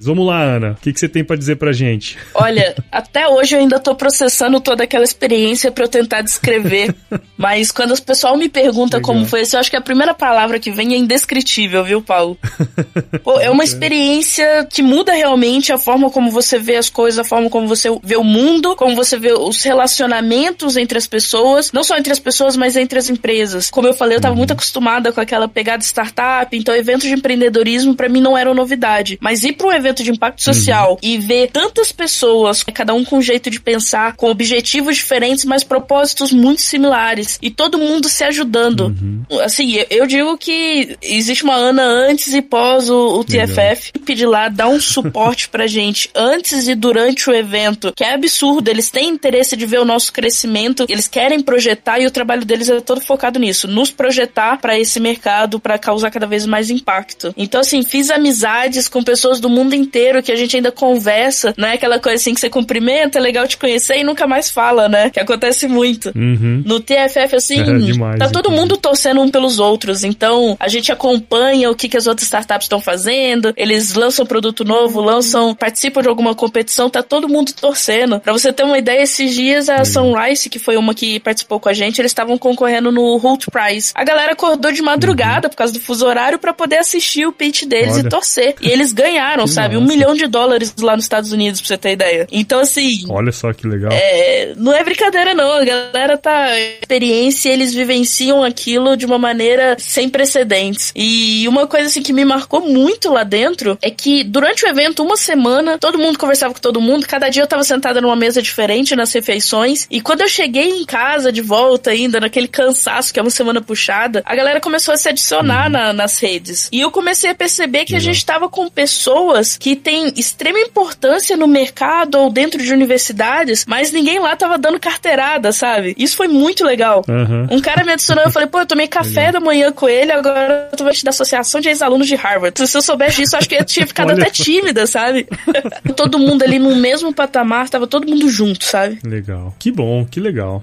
Vamos 0.00 0.26
lá, 0.26 0.42
Ana. 0.42 0.72
O 0.72 0.82
que, 0.82 0.92
que 0.92 1.00
você 1.00 1.08
tem 1.08 1.24
para 1.24 1.36
dizer 1.36 1.56
pra 1.56 1.72
gente? 1.72 2.18
Olha, 2.34 2.74
até 2.90 3.28
hoje 3.28 3.54
eu 3.54 3.60
ainda 3.60 3.78
tô 3.78 3.94
processando 3.94 4.60
toda 4.60 4.84
aquela 4.84 5.04
experiência 5.04 5.70
para 5.70 5.84
eu 5.84 5.88
tentar 5.88 6.22
descrever. 6.22 6.94
mas 7.36 7.70
quando 7.70 7.92
o 7.92 8.02
pessoal 8.02 8.36
me 8.36 8.48
pergunta 8.48 8.96
Legal. 8.96 9.14
como 9.14 9.26
foi 9.26 9.42
isso, 9.42 9.56
eu 9.56 9.60
acho 9.60 9.70
que 9.70 9.76
a 9.76 9.80
primeira 9.80 10.14
palavra 10.14 10.58
que 10.58 10.70
vem 10.70 10.94
é 10.94 10.96
indescritível, 10.96 11.84
viu, 11.84 12.02
Paulo? 12.02 12.36
Pô, 13.22 13.40
é 13.40 13.50
uma 13.50 13.64
experiência 13.64 14.66
que 14.70 14.82
muda 14.82 15.12
realmente 15.12 15.72
a 15.72 15.78
forma 15.78 16.10
como 16.10 16.30
você 16.30 16.58
vê 16.58 16.76
as 16.76 16.88
coisas, 16.88 17.18
a 17.18 17.24
forma 17.24 17.48
como 17.48 17.66
você 17.66 17.88
vê 18.02 18.16
o 18.16 18.24
mundo, 18.24 18.76
como 18.76 18.94
você 18.94 19.18
vê 19.18 19.32
os 19.32 19.62
relacionamentos 19.62 20.76
entre 20.76 20.98
as 20.98 21.06
pessoas, 21.06 21.72
não 21.72 21.84
só 21.84 21.96
entre 21.96 22.12
as 22.12 22.18
pessoas, 22.18 22.56
mas 22.56 22.76
entre 22.76 22.98
as 22.98 23.08
empresas. 23.08 23.70
Como 23.70 23.86
eu 23.86 23.94
falei, 23.94 24.16
eu 24.16 24.20
tava 24.20 24.32
uhum. 24.32 24.38
muito 24.38 24.52
acostumada 24.52 25.12
com 25.12 25.20
aquela 25.20 25.48
pegada 25.48 25.82
startup, 25.82 26.56
então 26.56 26.74
eventos 26.74 27.06
de 27.06 27.14
empreendedorismo 27.14 27.94
para 27.94 28.08
mim 28.08 28.20
não 28.20 28.36
eram 28.36 28.54
novidade. 28.54 29.18
Mas 29.20 29.44
ir 29.44 29.52
para 29.52 29.68
um 29.68 29.72
evento 29.84 30.02
de 30.02 30.10
impacto 30.10 30.42
social 30.42 30.92
uhum. 30.92 30.98
e 31.02 31.18
ver 31.18 31.50
tantas 31.50 31.92
pessoas, 31.92 32.62
cada 32.62 32.94
um 32.94 33.04
com 33.04 33.18
um 33.18 33.22
jeito 33.22 33.50
de 33.50 33.60
pensar, 33.60 34.16
com 34.16 34.30
objetivos 34.30 34.96
diferentes, 34.96 35.44
mas 35.44 35.62
propósitos 35.62 36.32
muito 36.32 36.62
similares 36.62 37.38
e 37.42 37.50
todo 37.50 37.78
mundo 37.78 38.08
se 38.08 38.24
ajudando. 38.24 38.86
Uhum. 38.86 39.22
Assim, 39.42 39.76
eu 39.90 40.06
digo 40.06 40.36
que 40.38 40.96
existe 41.02 41.44
uma 41.44 41.54
Ana 41.54 41.82
antes 41.82 42.32
e 42.32 42.42
pós 42.42 42.88
o, 42.88 43.18
o 43.18 43.24
TFF, 43.24 43.92
pedir 44.04 44.26
lá 44.26 44.48
dar 44.48 44.68
um 44.68 44.80
suporte 44.80 45.48
pra 45.48 45.66
gente 45.68 46.10
antes 46.14 46.68
e 46.68 46.74
durante 46.74 47.28
o 47.28 47.34
evento, 47.34 47.92
que 47.94 48.04
é 48.04 48.14
absurdo. 48.14 48.68
Eles 48.68 48.90
têm 48.90 49.08
interesse 49.08 49.56
de 49.56 49.66
ver 49.66 49.80
o 49.80 49.84
nosso 49.84 50.12
crescimento, 50.12 50.86
eles 50.88 51.08
querem 51.08 51.40
projetar 51.40 52.00
e 52.00 52.06
o 52.06 52.10
trabalho 52.10 52.44
deles 52.44 52.68
é 52.68 52.80
todo 52.80 53.00
focado 53.00 53.38
nisso, 53.38 53.68
nos 53.68 53.90
projetar 53.90 54.58
para 54.58 54.78
esse 54.78 54.98
mercado, 54.98 55.60
para 55.60 55.78
causar 55.78 56.10
cada 56.10 56.26
vez 56.26 56.46
mais 56.46 56.70
impacto. 56.70 57.34
Então, 57.36 57.60
assim, 57.60 57.82
fiz 57.82 58.10
amizades 58.10 58.88
com 58.88 59.02
pessoas 59.02 59.40
do 59.40 59.48
mundo 59.48 59.73
mundo 59.74 59.82
inteiro, 59.82 60.22
que 60.22 60.32
a 60.32 60.36
gente 60.36 60.56
ainda 60.56 60.70
conversa, 60.70 61.52
não 61.56 61.68
é 61.68 61.74
aquela 61.74 61.98
coisa 61.98 62.16
assim 62.16 62.32
que 62.32 62.40
você 62.40 62.48
cumprimenta, 62.48 63.18
é 63.18 63.20
legal 63.20 63.46
te 63.46 63.56
conhecer 63.56 63.98
e 63.98 64.04
nunca 64.04 64.26
mais 64.26 64.50
fala, 64.50 64.88
né? 64.88 65.10
Que 65.10 65.20
acontece 65.20 65.66
muito. 65.66 66.12
Uhum. 66.14 66.62
No 66.64 66.80
TFF, 66.80 67.36
assim, 67.36 67.60
é 67.60 67.78
demais, 67.78 68.18
tá 68.18 68.28
todo 68.28 68.50
mundo 68.50 68.76
torcendo 68.76 69.20
um 69.20 69.28
pelos 69.28 69.58
outros. 69.58 70.04
Então, 70.04 70.56
a 70.58 70.68
gente 70.68 70.92
acompanha 70.92 71.70
o 71.70 71.74
que, 71.74 71.88
que 71.88 71.96
as 71.96 72.06
outras 72.06 72.24
startups 72.24 72.64
estão 72.64 72.80
fazendo, 72.80 73.52
eles 73.56 73.94
lançam 73.94 74.24
produto 74.24 74.64
novo, 74.64 75.00
lançam, 75.00 75.54
participam 75.54 76.02
de 76.02 76.08
alguma 76.08 76.34
competição, 76.34 76.88
tá 76.88 77.02
todo 77.02 77.28
mundo 77.28 77.52
torcendo. 77.52 78.20
Pra 78.20 78.32
você 78.32 78.52
ter 78.52 78.62
uma 78.62 78.78
ideia, 78.78 79.02
esses 79.02 79.34
dias 79.34 79.68
a 79.68 79.78
uhum. 79.78 79.84
Sunrise, 79.84 80.48
que 80.48 80.58
foi 80.58 80.76
uma 80.76 80.94
que 80.94 81.18
participou 81.20 81.58
com 81.58 81.68
a 81.68 81.72
gente, 81.72 82.00
eles 82.00 82.10
estavam 82.10 82.38
concorrendo 82.38 82.92
no 82.92 83.16
Holt 83.16 83.46
Prize. 83.50 83.92
A 83.94 84.04
galera 84.04 84.32
acordou 84.32 84.72
de 84.72 84.82
madrugada 84.82 85.46
uhum. 85.46 85.50
por 85.50 85.56
causa 85.56 85.72
do 85.72 85.80
fuso 85.80 86.06
horário 86.06 86.38
para 86.38 86.52
poder 86.52 86.78
assistir 86.78 87.26
o 87.26 87.32
pitch 87.32 87.64
deles 87.64 87.94
Olha. 87.94 88.06
e 88.06 88.08
torcer. 88.08 88.54
E 88.60 88.68
eles 88.68 88.92
ganharam, 88.92 89.44
que 89.44 89.50
sabe? 89.64 89.76
Um 89.76 89.84
milhão 89.84 90.14
de 90.14 90.26
dólares 90.26 90.74
lá 90.80 90.94
nos 90.94 91.04
Estados 91.04 91.32
Unidos, 91.32 91.60
pra 91.60 91.68
você 91.68 91.78
ter 91.78 91.92
ideia. 91.92 92.26
Então, 92.30 92.60
assim. 92.60 93.04
Olha 93.08 93.32
só 93.32 93.52
que 93.52 93.66
legal. 93.66 93.92
É, 93.92 94.52
não 94.56 94.72
é 94.72 94.82
brincadeira, 94.84 95.34
não. 95.34 95.52
A 95.52 95.64
galera 95.64 96.16
tá. 96.16 96.58
Experiência, 96.58 97.50
eles 97.50 97.74
vivenciam 97.74 98.42
aquilo 98.42 98.96
de 98.96 99.06
uma 99.06 99.18
maneira 99.18 99.76
sem 99.78 100.08
precedentes. 100.08 100.92
E 100.94 101.46
uma 101.48 101.66
coisa, 101.66 101.86
assim, 101.86 102.02
que 102.02 102.12
me 102.12 102.24
marcou 102.24 102.60
muito 102.60 103.12
lá 103.12 103.24
dentro 103.24 103.78
é 103.82 103.90
que 103.90 104.22
durante 104.24 104.64
o 104.64 104.68
evento, 104.68 105.02
uma 105.02 105.16
semana, 105.16 105.78
todo 105.78 105.98
mundo 105.98 106.18
conversava 106.18 106.54
com 106.54 106.60
todo 106.60 106.80
mundo. 106.80 107.06
Cada 107.06 107.28
dia 107.28 107.42
eu 107.42 107.46
tava 107.46 107.64
sentada 107.64 108.00
numa 108.00 108.16
mesa 108.16 108.42
diferente 108.42 108.96
nas 108.96 109.12
refeições. 109.12 109.86
E 109.90 110.00
quando 110.00 110.22
eu 110.22 110.28
cheguei 110.28 110.80
em 110.80 110.84
casa 110.84 111.32
de 111.32 111.40
volta 111.40 111.90
ainda, 111.90 112.20
naquele 112.20 112.48
cansaço 112.48 113.12
que 113.12 113.18
é 113.18 113.22
uma 113.22 113.30
semana 113.30 113.60
puxada, 113.60 114.22
a 114.24 114.34
galera 114.34 114.60
começou 114.60 114.94
a 114.94 114.96
se 114.96 115.08
adicionar 115.08 115.66
uhum. 115.66 115.72
na, 115.72 115.92
nas 115.92 116.18
redes. 116.18 116.68
E 116.72 116.80
eu 116.80 116.90
comecei 116.90 117.30
a 117.30 117.34
perceber 117.34 117.84
que 117.84 117.96
a 117.96 118.00
gente 118.00 118.24
tava 118.24 118.48
com 118.48 118.68
pessoas 118.68 119.53
que 119.56 119.76
têm 119.76 120.12
extrema 120.16 120.58
importância 120.58 121.36
no 121.36 121.46
mercado 121.46 122.18
ou 122.18 122.30
dentro 122.30 122.62
de 122.62 122.72
universidades, 122.72 123.64
mas 123.66 123.92
ninguém 123.92 124.18
lá 124.18 124.36
tava 124.36 124.58
dando 124.58 124.78
carteirada, 124.78 125.52
sabe? 125.52 125.94
Isso 125.98 126.16
foi 126.16 126.28
muito 126.28 126.64
legal. 126.64 127.04
Uhum. 127.08 127.46
Um 127.50 127.60
cara 127.60 127.84
me 127.84 127.92
adicionou, 127.92 128.24
eu 128.24 128.30
falei, 128.30 128.48
pô, 128.48 128.60
eu 128.60 128.66
tomei 128.66 128.86
café 128.86 129.32
da 129.32 129.40
manhã 129.40 129.72
com 129.72 129.88
ele, 129.88 130.12
agora 130.12 130.68
eu 130.70 130.76
tô 130.76 130.84
da 130.84 131.10
Associação 131.10 131.60
de 131.60 131.68
Ex-Alunos 131.68 132.06
de 132.06 132.14
Harvard. 132.14 132.68
Se 132.68 132.76
eu 132.76 132.82
soubesse 132.82 133.16
disso, 133.16 133.36
acho 133.36 133.48
que 133.48 133.56
eu 133.56 133.64
tinha 133.64 133.86
ficado 133.86 134.10
até 134.12 134.30
tímida, 134.30 134.86
sabe? 134.86 135.26
todo 135.96 136.18
mundo 136.18 136.42
ali 136.42 136.58
no 136.58 136.76
mesmo 136.76 137.12
patamar, 137.12 137.68
tava 137.68 137.86
todo 137.86 138.08
mundo 138.08 138.28
junto, 138.28 138.64
sabe? 138.64 138.98
Legal. 139.04 139.54
Que 139.58 139.70
bom, 139.70 140.04
que 140.04 140.20
legal. 140.20 140.62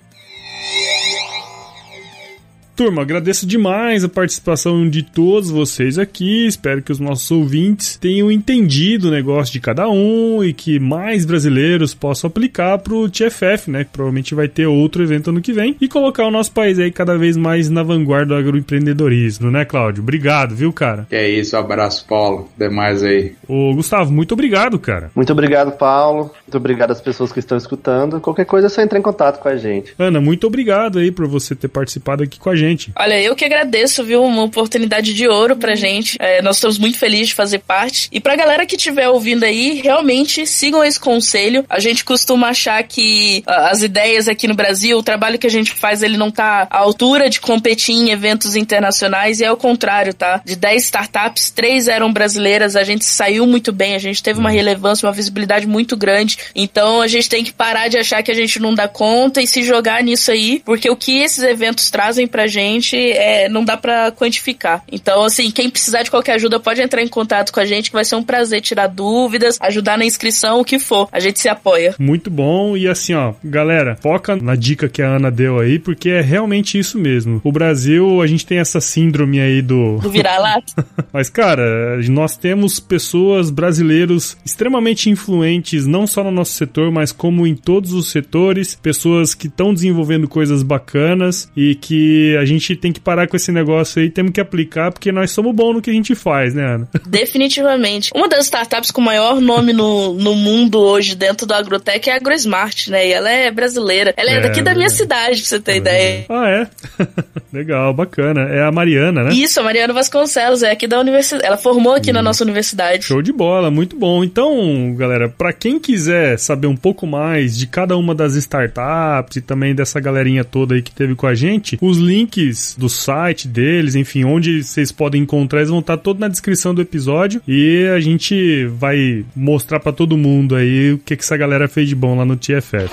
Turma, 2.82 3.04
agradeço 3.04 3.46
demais 3.46 4.04
a 4.04 4.10
participação 4.10 4.90
de 4.90 5.04
todos 5.04 5.52
vocês 5.52 6.00
aqui. 6.00 6.48
Espero 6.48 6.82
que 6.82 6.92
os 6.92 7.00
nossos 7.00 7.30
ouvintes 7.30 7.96
tenham 7.96 8.32
entendido 8.32 9.08
o 9.08 9.12
negócio 9.12 9.54
de 9.54 9.60
cada 9.60 9.88
um 9.88 10.44
e 10.44 10.52
que 10.52 10.80
mais 10.80 11.24
brasileiros 11.24 11.94
possam 11.94 12.28
aplicar 12.28 12.80
pro 12.80 13.08
TFF, 13.08 13.70
né? 13.70 13.84
Que 13.84 13.92
provavelmente 13.92 14.34
vai 14.34 14.48
ter 14.48 14.66
outro 14.66 15.04
evento 15.04 15.30
ano 15.30 15.42
que 15.42 15.54
vem 15.54 15.78
e 15.80 15.88
colocar 15.88 16.26
o 16.26 16.32
nosso 16.32 16.52
país 16.54 16.80
aí 16.80 16.92
cada 16.92 17.16
vez 17.20 17.38
mais 17.38 17.70
na 17.70 17.84
vanguarda 17.84 18.34
do 18.34 18.36
agroempreendedorismo, 18.36 19.52
né, 19.52 19.64
Cláudio? 19.64 20.02
Obrigado, 20.02 20.56
viu, 20.56 20.74
cara? 20.74 21.06
É 21.12 21.30
isso, 21.30 21.56
abraço, 21.56 22.08
Paulo. 22.08 22.50
Demais 22.58 23.04
aí. 23.04 23.36
Ô, 23.48 23.76
Gustavo, 23.76 24.12
muito 24.12 24.32
obrigado, 24.32 24.80
cara. 24.80 25.12
Muito 25.16 25.32
obrigado, 25.32 25.78
Paulo. 25.78 26.32
Muito 26.48 26.58
obrigado 26.58 26.90
às 26.90 27.00
pessoas 27.00 27.32
que 27.32 27.38
estão 27.38 27.60
escutando. 27.60 28.20
Qualquer 28.20 28.46
coisa 28.46 28.66
é 28.66 28.70
só 28.72 28.82
entrar 28.82 28.98
em 28.98 29.04
contato 29.04 29.40
com 29.40 29.50
a 29.50 29.56
gente. 29.56 29.94
Ana, 30.00 30.20
muito 30.20 30.48
obrigado 30.48 30.98
aí 30.98 31.12
por 31.12 31.28
você 31.28 31.54
ter 31.54 31.68
participado 31.68 32.24
aqui 32.24 32.40
com 32.40 32.50
a 32.50 32.56
gente 32.56 32.71
gente. 32.72 32.92
Olha, 32.96 33.22
eu 33.22 33.36
que 33.36 33.46
agradeço, 33.46 34.04
viu? 34.04 34.24
Uma 34.24 34.44
oportunidade 34.44 35.14
de 35.14 35.28
ouro 35.28 35.56
pra 35.56 35.76
gente. 35.76 36.18
É, 36.20 36.42
nós 36.42 36.58
estamos 36.58 36.78
muito 36.78 36.98
felizes 36.98 37.30
de 37.30 37.36
fazer 37.36 37.60
parte. 37.60 38.10
E 38.12 38.20
pra 38.20 38.36
galera 38.36 38.66
que 38.66 38.76
estiver 38.76 39.10
ouvindo 39.10 39.44
aí, 39.44 39.82
realmente 39.82 40.46
sigam 40.48 40.84
esse 40.84 41.00
conselho. 41.00 41.66
A 41.70 41.80
gente 41.80 42.04
costuma 42.04 42.50
achar 42.50 42.82
que 42.84 43.44
uh, 43.48 43.52
as 43.72 43.82
ideias 43.82 44.28
aqui 44.28 44.48
no 44.48 44.56
Brasil, 44.56 44.98
o 44.98 45.04
trabalho 45.04 45.38
que 45.38 45.48
a 45.48 45.52
gente 45.52 45.72
faz, 45.74 46.02
ele 46.02 46.18
não 46.18 46.32
tá 46.32 46.68
à 46.70 46.78
altura 46.80 47.30
de 47.30 47.40
competir 47.40 47.96
em 47.96 48.10
eventos 48.10 48.56
internacionais 48.56 49.40
e 49.40 49.44
é 49.44 49.52
o 49.52 49.58
contrário, 49.58 50.14
tá? 50.14 50.42
De 50.44 50.56
10 50.56 50.84
startups, 50.84 51.50
3 51.52 51.88
eram 51.88 52.12
brasileiras, 52.12 52.76
a 52.76 52.84
gente 52.84 53.06
saiu 53.06 53.46
muito 53.46 53.72
bem, 53.72 53.96
a 53.96 54.00
gente 54.00 54.24
teve 54.24 54.40
uma 54.40 54.50
uhum. 54.50 54.56
relevância, 54.56 55.08
uma 55.08 55.14
visibilidade 55.14 55.68
muito 55.68 55.96
grande. 55.96 56.38
Então 56.56 57.02
a 57.02 57.08
gente 57.08 57.30
tem 57.30 57.44
que 57.44 57.54
parar 57.54 57.88
de 57.88 57.98
achar 57.98 58.24
que 58.24 58.32
a 58.32 58.36
gente 58.36 58.60
não 58.60 58.74
dá 58.74 58.88
conta 58.88 59.42
e 59.42 59.48
se 59.48 59.64
jogar 59.64 60.04
nisso 60.04 60.32
aí, 60.32 60.62
porque 60.66 60.90
o 60.90 60.96
que 60.96 61.20
esses 61.20 61.44
eventos 61.44 61.90
trazem 61.90 62.28
pra 62.28 62.48
gente 62.48 62.61
é, 62.96 63.50
não 63.50 63.64
dá 63.64 63.78
para 63.78 64.12
quantificar. 64.12 64.84
Então, 64.92 65.24
assim, 65.24 65.50
quem 65.52 65.70
precisar 65.70 66.04
de 66.04 66.12
qualquer 66.12 66.34
ajuda 66.34 66.60
pode 66.60 66.82
entrar 66.82 67.02
em 67.02 67.08
contato 67.08 67.52
com 67.52 67.60
a 67.60 67.66
gente, 67.66 67.90
que 67.90 67.96
vai 67.96 68.06
ser 68.06 68.16
um 68.16 68.24
prazer 68.24 68.62
tirar 68.62 68.88
dúvidas, 68.88 69.58
ajudar 69.60 69.98
na 69.98 70.06
inscrição, 70.06 70.60
o 70.60 70.66
que 70.66 70.80
for. 70.80 71.08
A 71.12 71.20
gente 71.20 71.40
se 71.40 71.50
apoia. 71.50 71.96
Muito 72.00 72.30
bom. 72.30 72.76
E 72.76 72.88
assim, 72.88 73.14
ó, 73.14 73.34
galera, 73.44 73.96
foca 73.96 74.36
na 74.36 74.56
dica 74.56 74.90
que 74.90 75.02
a 75.02 75.16
Ana 75.16 75.32
deu 75.32 75.60
aí, 75.60 75.80
porque 75.80 76.10
é 76.10 76.22
realmente 76.22 76.78
isso 76.78 76.98
mesmo. 76.98 77.42
O 77.44 77.52
Brasil, 77.52 78.22
a 78.22 78.28
gente 78.28 78.46
tem 78.46 78.60
essa 78.60 78.80
síndrome 78.80 79.40
aí 79.40 79.62
do. 79.62 79.98
Do 79.98 80.10
virar-lata. 80.12 80.86
Mas, 81.12 81.30
cara, 81.30 82.00
nós 82.10 82.36
temos 82.36 82.80
pessoas 82.80 83.50
brasileiros 83.50 84.38
extremamente 84.46 85.10
influentes, 85.10 85.86
não 85.86 86.06
só 86.06 86.24
no 86.24 86.32
nosso 86.32 86.54
setor, 86.54 86.92
mas 86.92 87.12
como 87.12 87.46
em 87.48 87.56
todos 87.56 87.94
os 87.94 88.10
setores, 88.12 88.76
pessoas 88.76 89.34
que 89.34 89.48
estão 89.48 89.74
desenvolvendo 89.74 90.28
coisas 90.28 90.64
bacanas 90.64 91.50
e 91.56 91.76
que 91.76 92.36
a 92.42 92.46
gente 92.46 92.76
tem 92.76 92.92
que 92.92 93.00
parar 93.00 93.28
com 93.28 93.36
esse 93.36 93.52
negócio 93.52 94.02
aí, 94.02 94.10
temos 94.10 94.32
que 94.32 94.42
aplicar, 94.42 94.92
porque 94.92 95.12
nós 95.12 95.32
somos 95.32 95.54
bons 95.54 95.76
no 95.76 95.82
que 95.82 95.90
a 95.90 95.94
gente 95.94 96.16
faz, 96.16 96.54
né, 96.54 96.76
Ana? 96.76 96.90
Definitivamente. 97.08 98.12
Uma 98.16 98.28
das 98.28 98.46
startups 98.46 98.92
com 98.92 99.02
maior 99.02 99.40
nome 99.40 99.74
no, 99.74 100.14
no 100.14 100.36
mundo 100.36 100.80
hoje 100.80 101.16
dentro 101.16 101.46
do 101.46 101.54
Agrotech 101.54 102.10
é 102.10 102.14
a 102.14 102.16
AgroSmart, 102.18 102.88
né? 102.88 103.08
E 103.08 103.12
ela 103.12 103.30
é 103.30 103.52
brasileira. 103.52 104.14
Ela 104.18 104.32
é, 104.32 104.36
é 104.36 104.40
daqui 104.42 104.62
da 104.62 104.74
minha 104.74 104.90
cidade, 104.90 105.40
pra 105.42 105.50
você 105.50 105.60
ter 105.60 105.72
é. 105.74 105.78
ideia. 105.78 106.26
Ah, 106.30 106.50
é? 106.50 106.68
Legal, 107.54 107.94
bacana. 107.94 108.42
É 108.42 108.64
a 108.64 108.72
Mariana, 108.72 109.24
né? 109.24 109.34
Isso, 109.34 109.60
a 109.60 109.64
Mariana 109.64 109.94
Vasconcelos, 109.94 110.64
é 110.64 110.72
aqui 110.72 110.88
da 110.88 111.00
universidade. 111.00 111.46
Ela 111.46 111.58
formou 111.58 111.94
aqui 111.94 112.10
hum. 112.10 112.14
na 112.14 112.22
nossa 112.22 112.44
universidade. 112.44 113.06
Show 113.06 113.22
de 113.22 113.32
bola, 113.32 113.70
muito 113.70 113.96
bom. 113.96 114.24
Então, 114.24 114.94
galera, 114.96 115.30
para 115.30 115.54
quem 115.54 115.80
quiser 115.80 116.40
saber 116.40 116.68
um 116.68 116.76
pouco 116.76 117.06
mais 117.06 117.58
de 117.58 117.68
cada 117.68 117.98
uma 117.98 118.16
das 118.16 118.36
startups 118.36 119.38
e 119.38 119.42
também 119.42 119.76
dessa 119.76 120.00
galerinha 120.00 120.44
toda 120.44 120.76
aí 120.76 120.82
que 120.82 120.92
teve 120.92 121.16
com 121.16 121.28
a 121.28 121.36
gente, 121.36 121.78
os 121.82 121.98
links 121.98 122.31
links 122.32 122.76
do 122.78 122.90
site 122.90 123.48
deles, 123.48 123.96
enfim, 123.96 124.24
onde 124.24 124.64
vocês 124.64 124.92
podem 124.92 125.24
encontrar, 125.24 125.60
eles 125.60 125.70
vão 125.70 125.80
estar 125.80 125.98
todo 125.98 126.20
na 126.20 126.28
descrição 126.28 126.74
do 126.74 126.82
episódio 126.82 127.42
e 127.48 127.88
a 127.94 128.00
gente 128.00 128.66
vai 128.68 129.24
mostrar 129.36 129.80
para 129.80 129.92
todo 129.92 130.18
mundo 130.18 130.56
aí 130.56 130.94
o 130.94 130.98
que, 130.98 131.16
que 131.16 131.24
essa 131.24 131.38
galera 131.38 131.68
fez 131.68 131.90
de 131.90 131.96
bom 131.96 132.18
lá 132.18 132.26
no 132.26 132.38
TFF. 132.38 132.90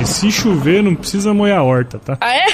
E 0.00 0.06
se 0.06 0.30
chover, 0.30 0.82
não 0.82 0.94
precisa 0.94 1.34
molhar 1.34 1.58
a 1.58 1.62
horta, 1.62 1.98
tá? 1.98 2.16
Ah, 2.20 2.34
é? 2.34 2.46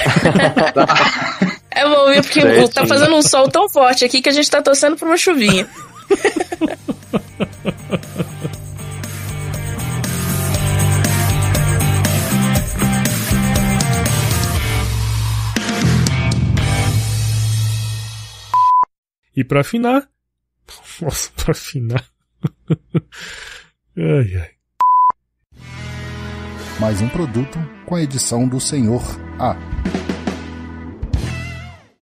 é 1.81 1.83
bom, 1.83 2.11
viu? 2.11 2.21
Porque 2.21 2.67
tá 2.69 2.85
fazendo 2.85 3.15
um 3.15 3.21
sol 3.21 3.49
tão 3.49 3.69
forte 3.69 4.05
aqui 4.05 4.21
que 4.21 4.29
a 4.29 4.33
gente 4.33 4.49
tá 4.49 4.61
torcendo 4.61 4.95
por 4.95 5.07
uma 5.07 5.17
chuvinha. 5.17 5.67
E 19.35 19.43
para 19.43 19.61
afinar. 19.61 20.07
Nossa, 21.01 21.31
para 21.31 21.51
afinar. 21.51 22.05
ai, 23.97 24.37
ai. 24.37 24.51
Mais 26.79 27.01
um 27.01 27.09
produto 27.09 27.57
com 27.85 27.95
a 27.95 28.01
edição 28.01 28.47
do 28.47 28.59
Senhor 28.59 29.01
A. 29.39 29.55